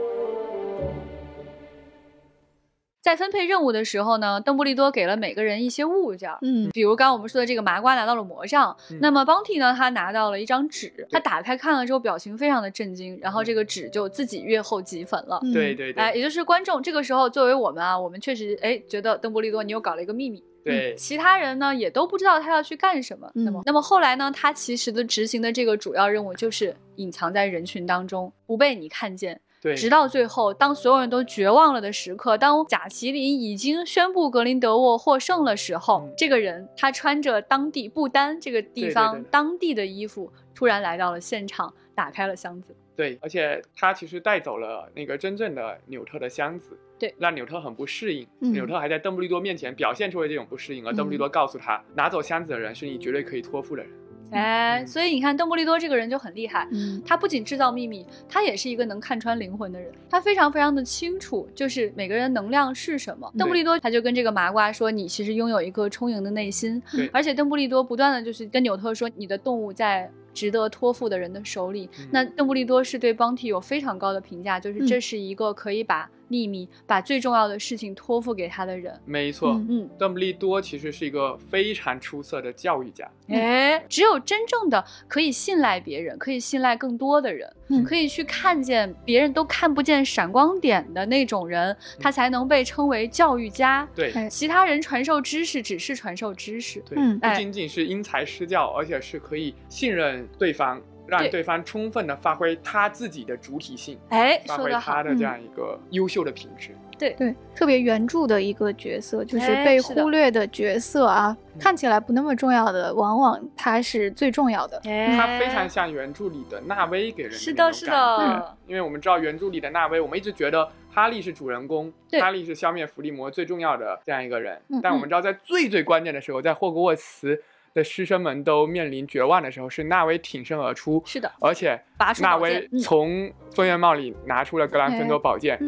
[3.02, 20.44] 在分配任务的时候呢，邓布利多给了每个人一些物件，嗯，比如刚刚我们说的这个麻瓜拿到了魔杖，那么邦蒂呢，他拿到了一张纸，他打开看了之后，表情非常的震惊，然后这个纸就自己阅后即焚了，对对对，哎，也就是观众这个时候作为我们啊，我们确实哎觉得邓布利多你又搞了一个秘密。
[20.64, 23.28] 对，其他人呢也都不知道他要去干什么。
[23.34, 24.32] 那么，那么后来呢？
[24.32, 29.42] 他其实的执行的这个主要任务就是隐藏在人群当中，不被你看见。
[29.62, 42.76] 对，直到最后，当所有人都绝望了的时刻，当贾麒麟已经宣布格林德沃获胜的时候，这个人他穿着当地不丹这个地方当地的衣服，突然来到了现场，打开了箱子。
[42.96, 46.76] 对，而且他其实带走了那个真正的纽特的箱子。
[46.98, 48.28] 对，让纽特很不适应。
[48.40, 53.92] 纽特还在邓布利多面前表现出了这种不适应，而邓布利多告诉他，拿走箱子的人是你绝对可以托付的人。
[54.32, 59.92] 哎，所以你看，邓布利多这个人就很厉害，嗯，他不仅制造秘密，他也是一个能看穿灵魂的人。
[60.10, 63.32] 他非常非常的清楚，就是每个人能量是什么。
[63.38, 78.98] 邓布利多他就跟这个麻瓜说：“你其实拥有一个充盈的内心。”而且邓布利多不断的就是跟纽特说：“你的动物在。”值得托付的人的手里，那邓布利多是对邦提有非常高的评价，就是这是一个可以把秘密、把最重要的事情托付给他的人。
[79.06, 83.10] 没错，嗯，邓布利多其实是一个非常出色的教育家。
[83.28, 87.52] 哎，只有真正的可以信赖别人、可以信赖更多的人、
[87.84, 93.88] 可以去看见别人都看不见闪光点的那种人，他才能被称为教育家。
[93.96, 100.28] 对，其他人传授知识只是传授知识，对，不仅仅是因材施教，而且是可以信任。
[100.38, 106.72] 对方让对方充分的发挥他自己的主体性，哎，发挥他的这样一个优秀的品质。
[107.10, 114.80] 对对，特别原著的一个角色，就是被忽略的角色啊，看起来不那么重要的，往往他是最重要的。
[114.84, 118.58] 他非常像原著里的纳威给人是的，是的。
[118.68, 124.62] 因为我们知道原著里的纳威，我们一直觉得哈利是主人公，哈利是消灭伏地魔最重要的这样一个人。
[124.84, 127.42] 但我们知道，在最最关键的时候，在霍格沃茨。
[127.74, 131.02] 的师生们都面临绝望的时候，是纳威挺身而出。
[131.06, 131.82] 是的，而且
[132.22, 135.60] 纳威从分院帽里拿出了格兰芬多宝剑，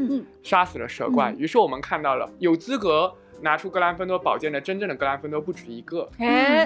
[0.43, 1.33] 杀死了蛇怪。
[1.37, 6.09] 于是我们看到了有资格拿出格兰芬多宝剑的真正的格兰芬多不止一个，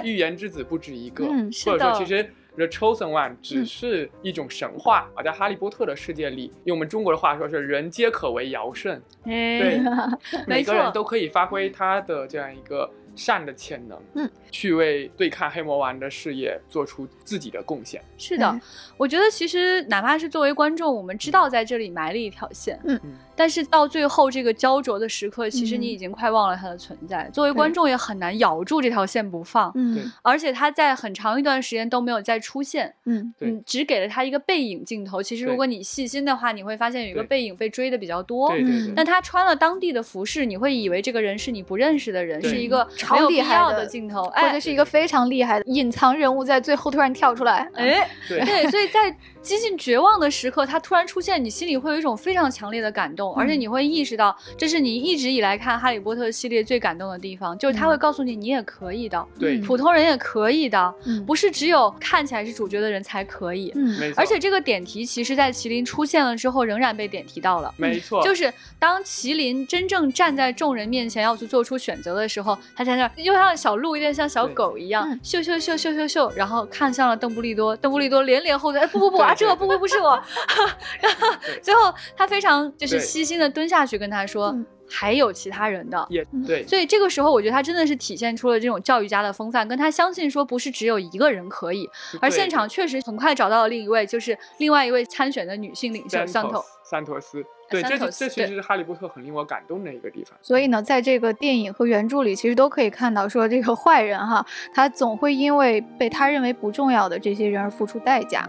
[0.02, 1.24] 预言之子不止一个。
[1.64, 2.22] 或者说，其实
[2.56, 5.08] The Chosen One 只是一种神话。
[5.14, 9.00] 而在哈利波特的世界里，用我们中国的话说，是人皆可为尧舜。
[9.24, 9.80] 对，
[10.46, 12.90] 每个人都可以发挥他的这样一个。
[13.18, 18.00] 善的潜能，嗯，去为对抗黑魔王的事业做出自己的贡献。
[18.16, 18.60] 是的，
[18.96, 22.98] 我觉得其实哪怕是作为观众，我们知道在这里埋了一条线，嗯。
[23.38, 27.30] 但是到最后这个焦灼的时刻，其实你已经快忘了它的存在。
[27.32, 29.70] 作为观众也很难咬住这条线不放。
[29.76, 32.92] 嗯，而且他在很长一段时间都没有再出现。
[33.04, 35.22] 嗯，对，只给了他一个背影镜头。
[35.22, 38.50] 其实如果你细心的话，你会发现有一个背影被追的比较多。
[38.50, 38.92] 对对对。
[38.96, 47.70] 但他穿了当地的服饰，你会以为这个人是你不认识的人，是一个超厉害的镜头，或者是一个非常厉害的隐藏人物，在最后突然跳出来。
[47.74, 49.16] 哎，对，所以在
[49.48, 54.18] 几近绝望的时刻，他突然出现，你心里会有一种非常强烈的感动，而且你会意识。
[54.18, 60.92] 到，这是你一直以来看《哈利波特》系列最感动的地方，就是他会告诉你，你也可以的，对，普通人也可以的，
[61.24, 63.72] 不是只有看起来是主角的人才可以。
[63.76, 67.72] 嗯，而且这个点题，其实在麒麟出现了之后，仍然被点题到了。
[67.76, 80.10] 没错，就是当麒麟真正站在众人面前要去做出选择的时候，他在那又像小鹿，有点像小狗一样，嗅嗅嗅嗅嗅嗅，然后看向了邓布利多，邓布利多连连后退，哎，不不不啊，这不不不是我，
[81.00, 81.28] 然后
[81.62, 83.98] 最后他非常就是细心的蹲下去。
[83.98, 84.56] 跟他说，
[84.88, 91.88] 还有其他人的，也对，所以这个时候，我觉得他真的是体现出了这种教育家的风范，跟他相信说不是只有一个人可以，
[92.20, 97.44] 而现场确实很快找到了另一位，就是另外一位参选的女性领袖桑托桑托斯。
[97.68, 100.38] 对，这这其实是哈利波特很令我感动的一个地方。
[100.40, 108.48] 所以呢，在这个电影和原著里，其实都可以看到，说这个坏人哈，他总会因为被他认为不重要的这些人而付出代价。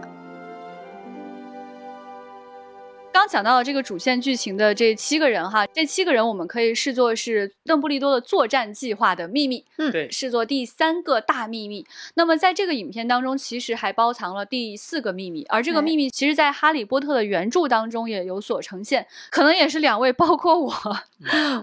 [3.12, 11.84] 刚讲到了这个主线剧情的这七个人哈，这七个人我们可以视作是邓布利多的作战计划的秘密，嗯，对，视作第三个大秘密。
[12.14, 20.72] 那么在这个影片当中，其实还包藏了第四个秘密，而这个秘密其实，在哈利波特的原著当中也有所呈现，可能也是两位，包括我，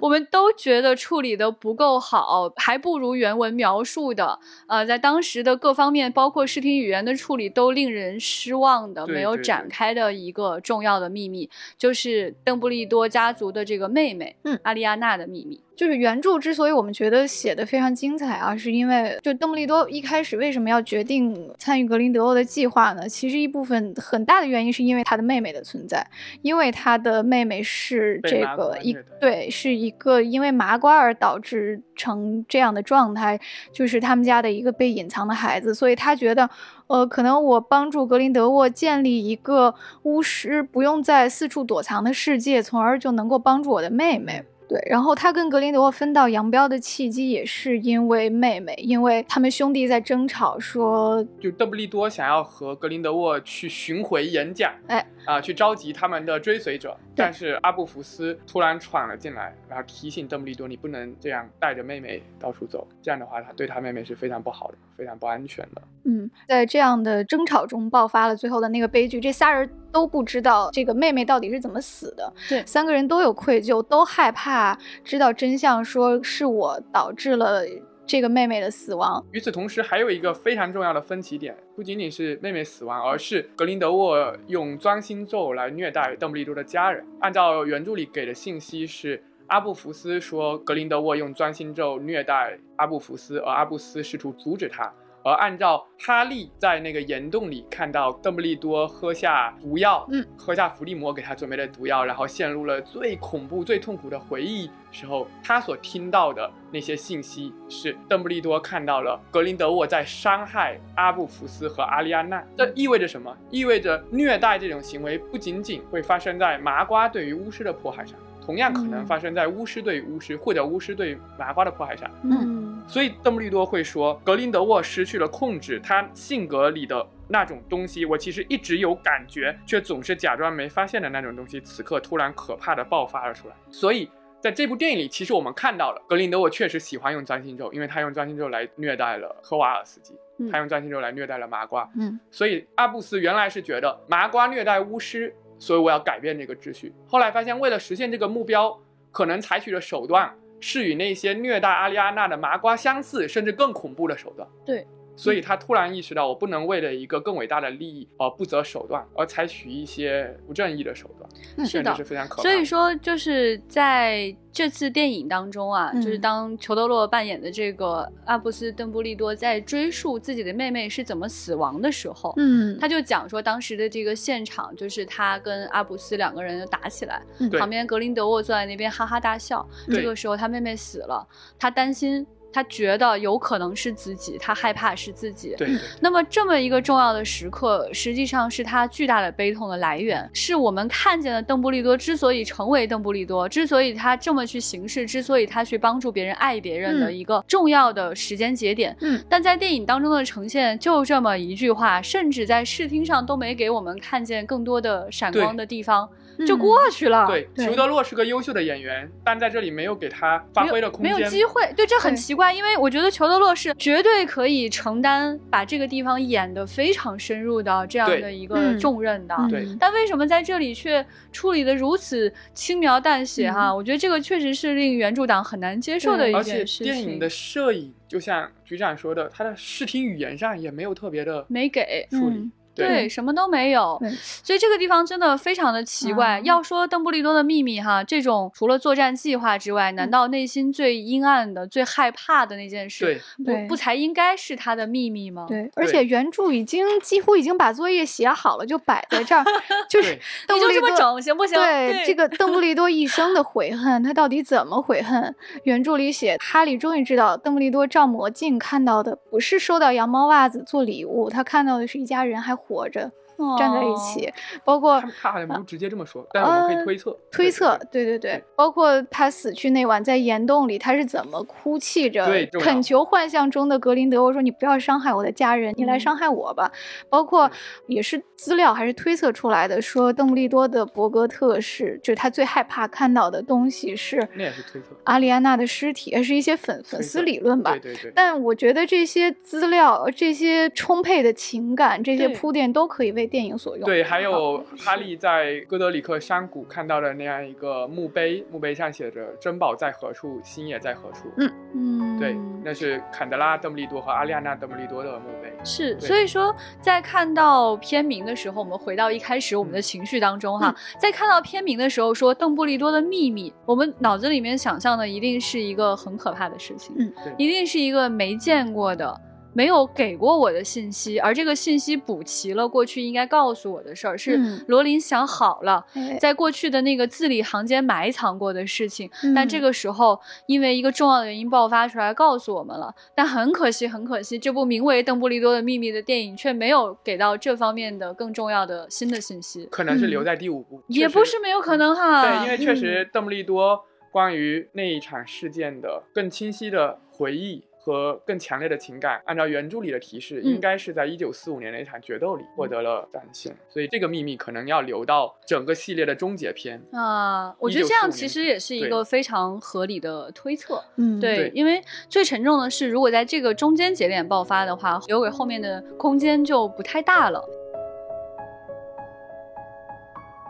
[0.02, 4.40] 我们都觉得处理的不够好，还不如原文描述的。
[4.68, 11.37] 呃，在当时的各方面，包括视听语言的处理，都令人失望的，没有展开的一个重要的秘密。
[11.78, 15.62] 就是邓布利多家族的这个妹妹，嗯，阿丽亚娜的秘密。
[15.78, 23.08] 就是原著之所以我们觉得写的非常精彩啊，是因为就邓布利多一开始为什么要决定参与格林德沃的计划呢？
[23.08, 26.06] 其实一部分很大的原因是因为他的妹妹的存在，
[26.42, 33.40] 因为他的妹妹是这个一对是一个因为麻瓜而导致成这样的状态，
[33.72, 36.50] 就是他们家的一个被隐藏的孩子，所以他觉得，
[36.88, 44.44] 呃，可能我帮助格林德沃建立一个巫师不用再四处躲藏的世界，从而就能够帮助我的妹妹。
[44.68, 65.82] 对，然后他跟格林德沃分道扬镳的契机也是因为妹妹，因为他们兄弟在争吵，说就邓布利多想要和格林德沃去巡回演讲，哎，啊，去召集他们的追随者，但是阿布福斯突然闯了进来，然后提醒邓布利多，你不能这样带着妹妹到处走，这样的话他对他妹妹是非常不好的，非常不安全的。
[66.04, 74.78] 嗯，在这样的争吵中爆发了最后的那个悲剧，这仨人都不知道这个妹妹到底是怎么死的，对，三个人都有愧疚，都害怕。
[75.04, 77.64] 知道真相，说是我导致了
[78.06, 79.24] 这个妹妹的死亡。
[79.32, 87.06] 与此同时，还有一个非常重要的分歧点，不仅仅是妹妹死亡，而是格林德沃用钻心咒来虐待邓布利多的家人。
[87.20, 94.92] 按照原著里给的信息是，阿布福斯说格林德沃用钻心咒虐待阿布福斯，而阿布斯试图阻止他。
[95.28, 112.42] 而按照哈利在那个岩洞里看到邓布利多喝下毒药，嗯，喝下伏地魔给他准备的毒药，然后陷入了最恐怖、最痛苦的回忆时候，他所听到的那些信息是邓布利多看到了格林德沃在伤害阿布福斯和阿丽安娜。
[112.56, 113.36] 这意味着什么？
[113.50, 118.18] 意味着虐待这种行为不仅仅会发生在麻瓜对于巫师的迫害上。
[118.40, 122.10] 同样可能发生在巫师对巫师或者巫师对麻瓜的迫害上。
[122.24, 133.56] 嗯，所以邓布利多会说，格林德沃失去了控制，他性格里的那种东西，我其实一直有感觉，却总是假装没发现的那种东西，此刻突然可怕的爆发了出来。
[133.70, 134.10] 所以
[134.40, 140.14] 在这部电影里，其实我们看到了格林德沃确实喜欢用钻心咒，因为他用钻心咒来虐待了科瓦尔斯基，
[140.52, 141.90] 他用钻心咒来虐待了麻瓜。
[142.00, 145.36] 嗯，所以阿布斯原来是觉得麻瓜虐待巫师。
[145.60, 146.94] 所以我要改变这个秩序。
[147.08, 148.80] 后来发现，为了实现这个目标，
[149.12, 154.48] 可能采取的手段是与那些虐待阿丽安娜的麻瓜相似，甚至更恐怖的手段。
[154.66, 154.86] 对。
[155.18, 162.44] 所以他突然意识到，我不能为了一个更伟大的利益而不择手段，而采取一些不正义的手段，是的，是非常可怕。
[162.44, 177.22] 所以说，就是在这次电影当中啊，就是当裘德洛扮演的这个阿布斯·邓布利多在追溯自己的妹妹是怎么死亡的时候，嗯，他就讲说，当时的这个现场就是他跟阿布斯两个人就打起来，
[177.58, 179.68] 旁边格林德沃坐在那边哈哈大笑。
[179.90, 182.26] 这个时候他妹妹死了，他担心。
[182.58, 185.54] 他觉得有可能是自己，他害怕是自己。
[185.60, 185.70] 对。
[186.00, 198.98] 那么这么一个重要的时刻，实际上是他巨大的悲痛的来源，是我们看见了邓布利多之所以成为邓布利多，之所以他这么去行事，之所以他去帮助别人、爱别人的一个重要的时间节点。
[199.02, 199.24] 嗯。
[199.30, 206.10] 但在电影当中的呈现就这么一句话，甚至在视听上都没给我们看见更多的闪光的地方。
[206.46, 207.26] 就过去了。
[207.28, 211.62] 对，裘德洛是个优秀的演员，但在这里没有给他发挥的空间，没有机会。
[211.76, 219.36] 对，这很奇怪，因为我觉得裘德洛是绝对可以承担把这个地方演得非常深入的这样的一个重任的。
[219.50, 219.66] 对。
[219.80, 223.52] 但为什么在这里却处理的如此轻描淡写？
[223.52, 226.92] 哈，我觉得这个确实是令原著党很难接受的一件事情。
[226.92, 232.50] 而且电影的摄影，就像局长说的，他的视听语言上也没有特别的没给处理。
[232.84, 234.00] 对，什么都没有，
[234.44, 236.40] 所以这个地方真的非常的奇怪。
[236.44, 245.46] 要说邓布利多的秘密哈，这种除了作战计划之外，难道内心最阴暗的、最害怕的那件事，不不才应该是他的秘密吗？
[245.48, 249.44] 对，而且原著已经几乎已经把作业写好了，就摆在这儿，
[249.90, 251.56] 就是你就这么整行不行？
[251.56, 255.34] 对，这个邓布利多一生的悔恨，他到底怎么悔恨？
[255.64, 262.58] 原著里写，哈利终于知道，邓布利多照魔镜看到的不是收到羊毛袜子做礼物，他看到的是一家人还。
[262.68, 263.10] 活着。
[263.58, 264.32] 站在一起，
[264.64, 267.18] 包括他好像没有直接这么说，但是我们可以推测。
[267.32, 272.28] 推测，对对对，包括他死去那晚在岩洞里，他是怎么哭泣着
[272.60, 276.72] 恳求幻象中的格林德沃说：“你不要伤害我的家人，你来伤害我吧。”
[277.10, 277.50] 包括
[277.86, 287.72] 也是资料还是推测出来的，说邓布利多的伯格特是，就是他最害怕看到的东西是那也是推测阿丽安娜的尸体，也是一些粉粉丝理论吧。
[287.74, 288.12] 对对对。
[288.16, 293.27] 但我觉得这些资料、这些充沛的情感、这些铺垫都可以为。
[293.28, 301.28] 电影所用对，还有哈利在哥德里克山谷看到的那样一个墓碑，墓碑上写着“珍宝在何处，心也在何处”。
[301.38, 305.54] 嗯嗯，对，那是坎德拉·邓布利多和阿丽安娜·邓布利多的墓碑。
[305.64, 319.22] 是，所以说在看到片名的时候，我们回到一开始我们的情绪当中哈，在看到片名的时候说邓布利多的秘密，我们脑子里面想象的一定是一个很可怕的事情，嗯，一定是一个没见过的。
[319.54, 325.86] 没有给过我的信息，而这个信息补齐了过去应该告诉我的事儿，是罗琳想好了，
[326.20, 332.94] 在过去的那个字里行间埋藏过的事情，但这个时候因为一个重要的原因爆发出来告诉我们了。
[333.16, 342.22] 但很可惜，很可惜，这部名为《邓布利多的秘密》的电影却没有给到这方面的更重要的新的信息，可能是留在第五部，也不是没有可能哈。
[342.22, 347.64] 对，因为确实邓布利多关于那一场事件的更清晰的回忆。
[347.88, 357.56] 和更强烈的情感，按照原著里的提示，应该是在一九四五年的一场决斗里获得了展现，所以这个秘密可能要留到整个系列的终结篇啊。
[357.60, 360.84] 我觉得这样其实也是一个非常合理的推测。
[360.98, 367.42] 嗯，对，因为最沉重的是，如果在这个中间节点爆发的话，留给后面的空间就不太大了。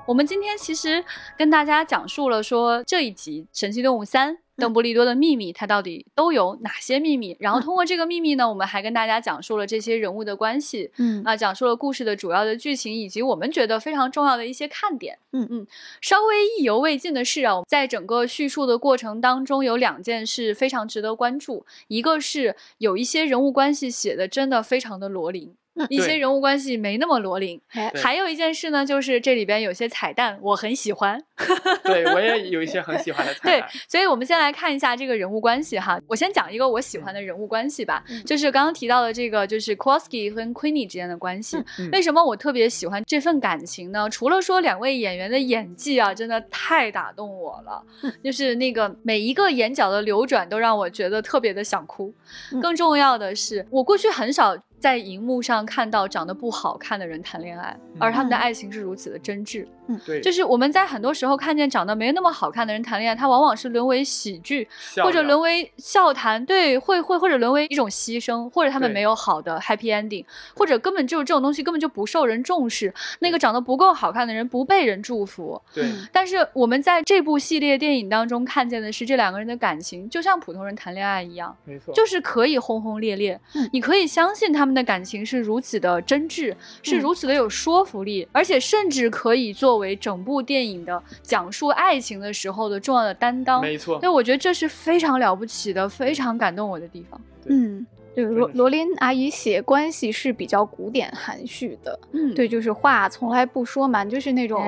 [0.08, 1.04] 我们今天其实
[1.38, 4.34] 跟大家讲述了说这一集《神奇动物三》。
[4.58, 7.38] 邓布利多的秘密它到底都有哪些秘密？
[7.40, 15.20] 然后通过这个秘密呢，我们还跟大家讲述了这些人物的关系，嗯啊，讲述了故事的主要的剧情以及我们觉得非常重要的一些看点。
[15.32, 15.68] 嗯嗯，
[16.02, 25.56] 稍微意犹未尽的是啊，在整个叙述的过程当中，有两件事非常值得关注，一个是有一些人物关系写的真的非常的罗琳。
[25.90, 27.60] 一些人物关系没那么罗琳，
[27.96, 31.22] 还有一件事呢，就是这里边有些彩蛋，我很喜欢。
[31.84, 33.70] 对我也有一些很喜欢的彩蛋。
[33.70, 36.00] 对，所以我们先来看一下这个人物关系哈。
[36.08, 41.58] 我先讲一个我喜欢的人物关系吧，就是刚刚提到的这个，就是 Kowski 和 Queenie 之间的关系。
[41.92, 44.10] 为什么我特别喜欢这份感情呢？
[44.10, 47.84] 除了说两位演员的演技啊，真的太打动我了，
[48.24, 52.14] 就是那个每一个眼角的流转都让我觉得特别的想哭。
[52.62, 54.58] 更重要的是，我过去很少。
[54.80, 59.68] 在荧幕上看到长得不好看的人谈恋爱，而他们的爱情是如此的真挚。
[59.88, 64.68] 嗯，对，就是我们在很多时候看见长得没那么好看的人谈恋爱，他往往是沦为喜剧，
[65.04, 70.26] 或者沦为笑谈，对，会会或者沦为一种牺牲，或者他们没有好的 happy ending，
[70.56, 72.94] 或者根本就是这种东西根本就不受人重视。
[73.20, 75.62] 那个长得不够好看的人不被人祝福。
[75.74, 83.40] 对，但是我们在这部系列电影当中看见的是这两个人的感情，就像普通人谈恋爱一样，没错，就是可以轰轰烈烈。
[83.56, 93.62] 嗯，你可以相信他们的感情是如此的真挚，是如此的有说服力，而且甚至可以作为整部电影的讲述爱情的时候的重要的担当。
[93.62, 97.22] 没错，所以我觉得这是非常了不起的，非常感动我的地方。
[97.46, 102.00] 嗯，对，罗罗琳阿姨写关系是比较古典含蓄的。
[102.12, 104.66] 嗯，对，就是话从来不说满，就是那种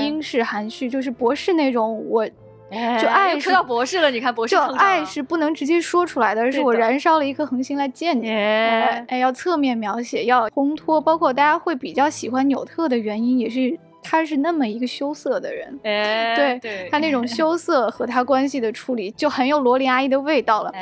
[0.00, 2.28] 英式含蓄，就是博士那种我。
[3.00, 8.28] 就爱说到博士了，你看博士，就爱是不能直接说出来的，而是我燃烧了一颗恒星来见你。
[8.28, 13.78] 哎，要侧面描写，要烘托，包括大家会比较喜欢纽特的原因，也是。
[14.10, 20.72] 他是那么一个羞涩的人，哎，对他那种羞涩和他关系的处理就很有罗琳阿姨的味道了。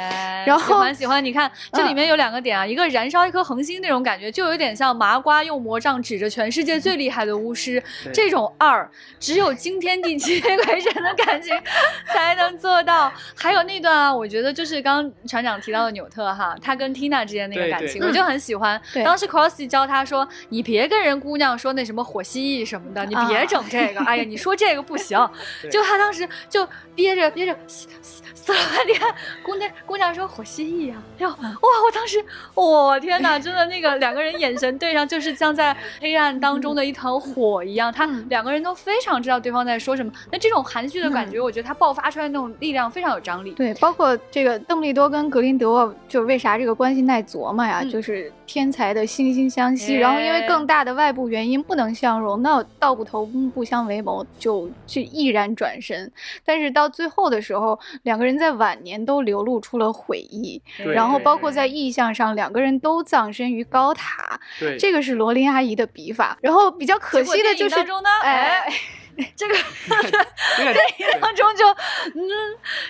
[0.46, 7.82] 然后喜欢喜欢，你看这里面有两个点啊，一个燃烧一颗恒星那种感觉，就有点像麻瓜用魔杖指着全世界最厉害的巫师，
[8.14, 11.52] 这种二只有惊天地泣 鬼神的感情
[12.06, 13.12] 才能做到。
[13.34, 18.80] 还有那段啊，我觉得就是刚船长提到的纽特哈，他跟 Tina 之间那个感情，我就很喜欢。
[19.04, 24.00] 当时 Crossy 教他说：“你别跟人姑娘说那什么火蜥蜴什么的，你。”别整这个！
[24.04, 25.18] 哎呀，你说这个不行。
[25.70, 29.00] 就他当时就憋着憋着，死了半天。
[29.42, 31.36] 姑娘姑娘说火蜥蜴啊，哟哇！
[31.60, 37.92] 我当时，我天哪，真的那个两个人眼神对上，就是像在黑暗当中的一团火一样。
[37.92, 40.12] 他两个人都非常知道对方在说什么。
[40.30, 43.50] 那这种含蓄的感觉，我觉得他爆发出来那种力量非常有张力。
[43.52, 47.82] 对，包括这个邓布利多跟格林德沃，就为啥这个关系耐琢磨呀？
[47.84, 53.16] 就是天才的惺惺相惜，然后因为更大的外部原因不能相容，那道不同。
[53.54, 56.12] 不相为谋，就去毅然转身。
[56.44, 60.60] 但是到最后的时候，两个人在晚年都流露出了悔意，
[60.94, 64.38] 然后包括在意象上，两个人都葬身于高塔。
[64.60, 66.38] 对，这个是罗琳阿姨的笔法。
[66.40, 67.76] 然后比较可惜的就是，
[68.22, 68.64] 哎，
[69.36, 72.22] 这个电影 当中就，嗯，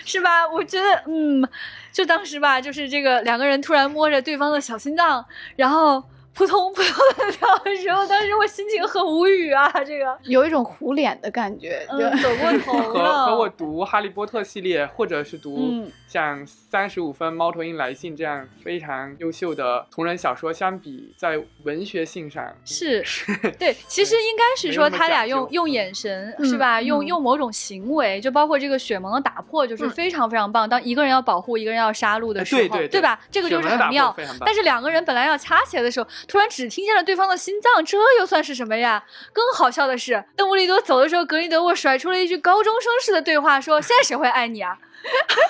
[0.05, 0.47] 是吧？
[0.47, 1.47] 我觉得，嗯，
[1.91, 5.25] 就当时吧，就是这个两个人突然摸着对方的小心脏，
[5.55, 6.03] 然后。
[6.37, 13.25] 扑通扑通的跳的时候，当时我心情很无语啊， 这个有一种糊脸的感觉，就走过头了。
[13.25, 23.03] 和和我读《哈利波特》系列，或者是读像《三十五分猫头鹰来信》这样非常优秀的同人小说相比，在文学性上是
[23.57, 26.79] 对，其实应该是说他俩用用眼神是吧？
[26.79, 30.69] 用用某种行为，就包括这个雪盟的打破，就是非常非常棒。
[30.69, 33.19] 当一个人要保护，一个人要杀戮的时候，对吧？
[33.31, 34.15] 这个就是很妙。
[34.45, 36.07] 但是两个人本来要掐起来的时候。
[36.27, 39.03] 突然只听见了对方的心脏，这又算是什么呀？
[39.31, 44.77] 更好笑的是，邓布利多走的时候，格林德沃甩出了一句高中生式的对话，说：“现在谁会爱你啊？”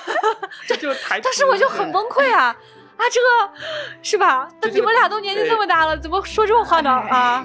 [0.68, 2.54] 这就台当时我就很崩溃啊！
[2.96, 3.52] 啊，这个
[4.02, 4.48] 是吧？
[4.62, 6.90] 那你们俩都年纪这么大了，怎么说这种话呢？
[6.90, 7.44] 啊！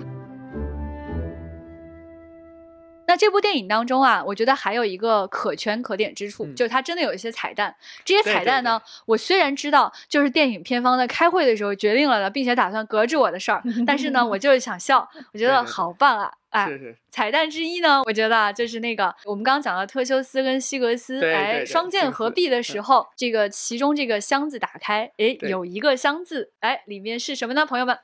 [3.08, 7.76] 那这部电影当中啊，我觉得还有一个可圈可点之处，就是它真的有一些彩蛋。
[8.06, 16.32] 这些彩蛋呢，我虽然知道就是电影片方在开会的时候决定了的，并且打算搁置我的事儿， 但是呢，我就是想笑，我觉得好棒啊！
[16.50, 16.70] 哎，
[17.10, 27.98] 彩蛋之一呢，我觉得就是那个我们刚刚讲到特修斯跟西格斯哎双剑合璧的时候，这个其中这个箱子打开，哎，有一个箱子，哎，里面是什么呢，朋友们？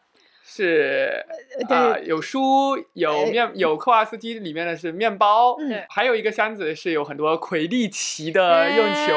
[0.43, 1.23] 是
[1.69, 5.55] 啊，有书，有面，有科瓦斯基里面的是面包，
[5.89, 9.14] 还有一个箱子是有很多魁地奇的用球。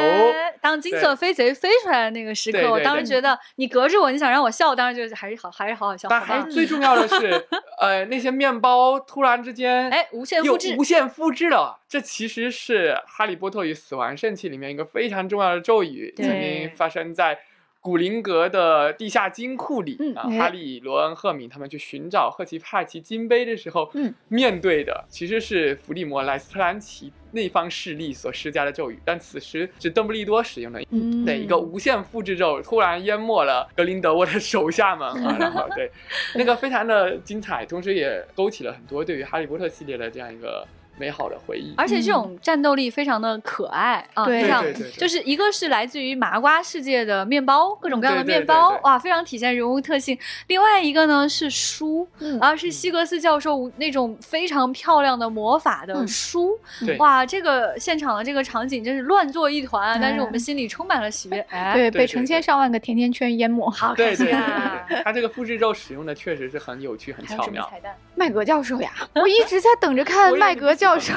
[0.61, 6.07] 当金色飞贼飞出来的那个时刻，我当时觉得你隔着我，你想让我笑，当然就是还是好，还是好好笑。
[6.09, 7.47] 但还最重要的是，
[7.81, 11.81] 呃，那些面包突然之间，哎，无限复制，无限复制了。
[11.89, 17.39] 这其实是《哈利波特与死亡圣器》里面一个非常重要的咒语，曾经发生在。
[17.83, 23.91] 古灵阁的地下金库里啊，哈利、罗恩、赫敏他们去寻找赫奇帕奇金杯的时候，
[24.29, 30.81] 面对的其实是伏地魔莱斯特兰奇那方势力所施加的咒语，但此时是邓布利多使用的，
[31.27, 35.91] 对一个无限复制咒，突然淹没了格林德沃的手下们啊， 然后对
[36.37, 40.65] 那个非常的精彩，同时也勾起了很多对于哈利波特系列的这样一个。
[40.99, 44.25] 美好的回忆，而且这种战斗力非常的可爱啊！
[44.25, 50.17] 对对对，就是一个是来自于麻瓜世界的面包，各种各样的面包，哇，非常体现人物特性。
[50.49, 52.07] 另外一个呢是书，
[52.41, 56.59] 啊，是希格斯教授那种非常漂亮的魔法的书，
[56.99, 61.41] 哇，这个现场的这个场景真是乱作一团，但是我们心里充满了喜悦。
[61.49, 64.87] 哎对，被成千上万个甜甜圈淹没，好开心啊！
[65.05, 67.69] 他 这个复制咒使用的确实是很有趣，很巧妙。
[68.15, 70.77] 麦格教授呀，我一直在等着看麦格。
[70.83, 71.13] 教授，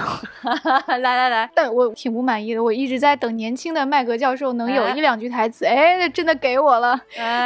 [0.87, 2.63] 来来来， 但我挺不满意的。
[2.63, 6.95] 我一直在等年轻的麦格教授能有一两句台词，哎，那真的给我了。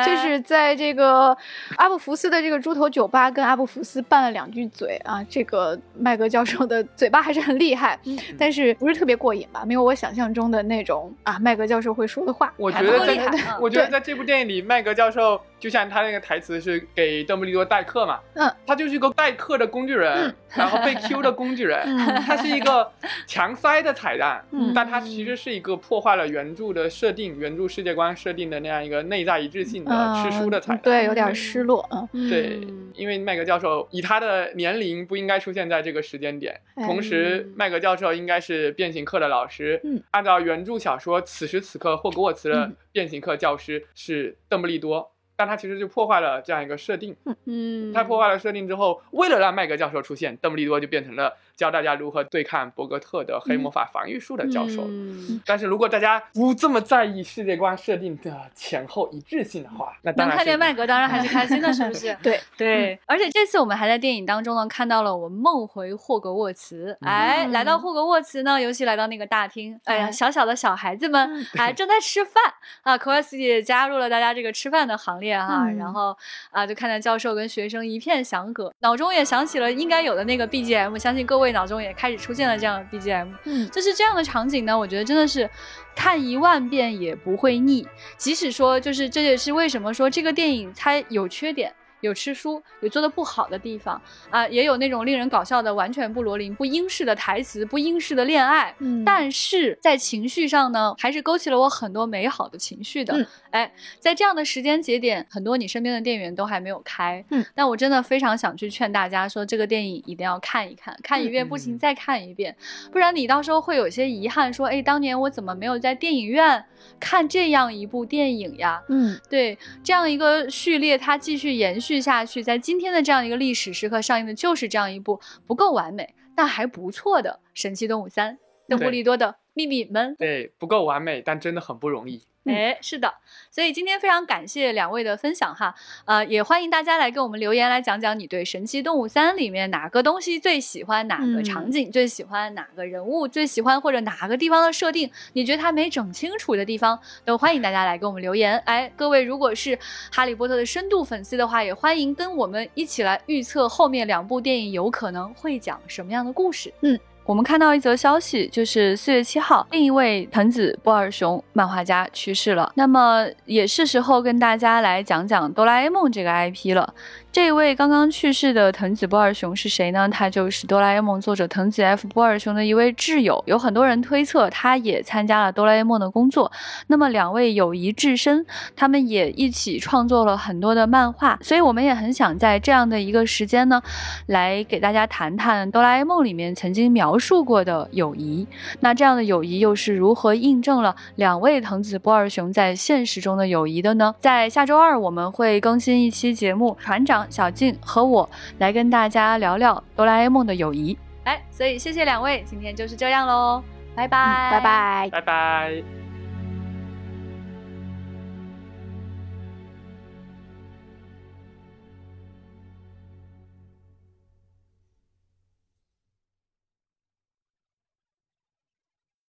[0.05, 1.35] 就是在这个
[1.77, 5.25] 阿布福斯的这个猪头酒吧，跟阿布福斯拌了两句嘴啊。
[5.29, 7.97] 这个麦格教授的 嘴巴还是很厉害，
[8.37, 9.63] 但是不是特别过瘾吧？
[9.65, 12.53] 没有我想象中的那种啊，麦格教授会说的话。
[12.57, 13.31] 我觉得在，
[13.61, 21.79] 我觉得在这部电影里，麦格教授就像他那个台词是给邓布利多代课嘛，嗯，他就是一个代课的工具人， 然后被 Q 的工具人。
[22.25, 22.89] 他是一个
[23.27, 29.91] 强塞的彩蛋，但他其实是一个破坏了原著的设定、原著世界观设定的那样一个内在一致性的
[30.23, 30.81] 吃书的彩蛋。
[30.81, 31.87] 对，有点失落。
[32.13, 32.61] 嗯，对，
[32.93, 39.79] 因为麦格教授以他的年龄不应该出现在这个时间点，同时麦格教授应该是变形课的老师。
[39.83, 45.11] 嗯，按照原著小说，此时此刻霍格沃茨的变形课教师是邓布利多。
[45.39, 54.85] 但他其实就破坏了这样一个设定，嗯，他破坏了设定之后，为了让麦格教授出现，邓布利多就变成了教大家如何对抗博格特的黑魔法防御术的教授。
[54.87, 62.15] 嗯但是如果大家不这么在意世界观设定的前后一致性的话，那当然能看见麦格当然还是开心的，是不是？
[62.23, 72.41] 对对，而且这次我们还在电影当中呢看到了我们梦回霍格沃茨，哎，来到霍格沃茨呢，尤其来到那个大厅，哎呀，小小的小孩子们哎正在吃饭
[72.83, 75.37] 啊，科尔斯也加入了大家这个吃饭的行列。
[75.37, 76.15] 哈，然后
[76.51, 83.27] 啊，就看到教授跟学生一片祥和，脑中也想起了应该有的那个 BGM，相信各位脑中也开始出现了这样的 BGM。
[83.45, 85.49] 嗯，就是这样的场景呢，我觉得真的是
[85.95, 87.87] 看一万遍也不会腻。
[88.17, 91.73] 即使说，就是这也是为什么说这个电影它有缺点。
[92.01, 98.73] 有吃书，有做的不好的地方啊，也有那种令人搞笑的完全不罗琳、不英式的台词、不英式的恋爱。
[98.79, 103.27] 嗯，但是在情绪上呢，还是勾起了我很多美好的情绪的。
[103.51, 107.23] 哎，在这样的时间节点，很多你身边的店员都还没有开。
[107.31, 112.55] 嗯，但我真的非常想去劝大家说，这个电影一定要看一看，看一遍不行再看一遍，
[112.91, 116.63] 不然你到时候会有些遗憾，说，哎，当年我怎么没有在电影院
[116.99, 118.81] 看这样一部电影呀？
[118.89, 121.88] 嗯，对，这样一个序列，它继续延续。
[121.95, 128.37] 续下去，在今天的这样一个历史时刻上映的就是这样一部不够完美但还不错的《神奇动物三：
[128.67, 130.13] 邓布利多的秘密们》。
[130.17, 132.21] 对，不够完美，但真的很不容易。
[132.49, 133.13] 哎，是的，
[133.51, 135.73] 所以今天非常感谢两位的分享哈，
[136.05, 148.57] 呃，也欢迎大家来给我们留言，来讲讲你对《神奇动物三》里面哪个东西最喜欢，哪个场景最喜欢，哪个人物最喜欢，或者哪个地方的设定你觉得他没整清楚的地方，都欢迎大家来给我们留言。
[148.65, 149.77] 哎，各位如果是
[150.11, 156.73] 《哈利波特》的深度粉丝的话，也欢迎跟我们一起来预测后面两部电影有可能会讲什么样的故事。
[156.81, 156.99] 嗯。
[157.29, 162.71] 我们看到一则消息，就是四月七号，另一位藤子不二雄漫画家去世了。
[162.73, 166.91] 那么也是时候跟大家来讲讲哆啦 A 梦这个 IP 了。
[167.31, 170.09] 这位刚刚去世的藤子不二雄是谁呢？
[170.09, 176.51] 他就是哆啦 A 梦作者藤子 F 不二雄的一位挚友，有很多人推测他也参加了哆啦 A 梦的工作。
[176.87, 178.43] 那么两位友谊至深，
[178.75, 183.79] 他们也一起创作了很多的漫画，所以我们也很想在这样的一个时间呢，
[184.25, 188.47] 来给大家谈谈哆啦 A 梦里面曾经描述过的友谊。
[188.79, 194.15] 那这样的友谊又是如何印证了两位藤子不二雄在现实中的友谊的呢？
[194.19, 197.39] 在下周二我们会更新一期节目，船长长。
[197.39, 203.63] 小静和我来跟大家聊聊哆啦 A 梦的友谊，哎，所以谢谢两位，今天就是这样喽，
[203.95, 205.98] 拜拜，拜拜，拜拜。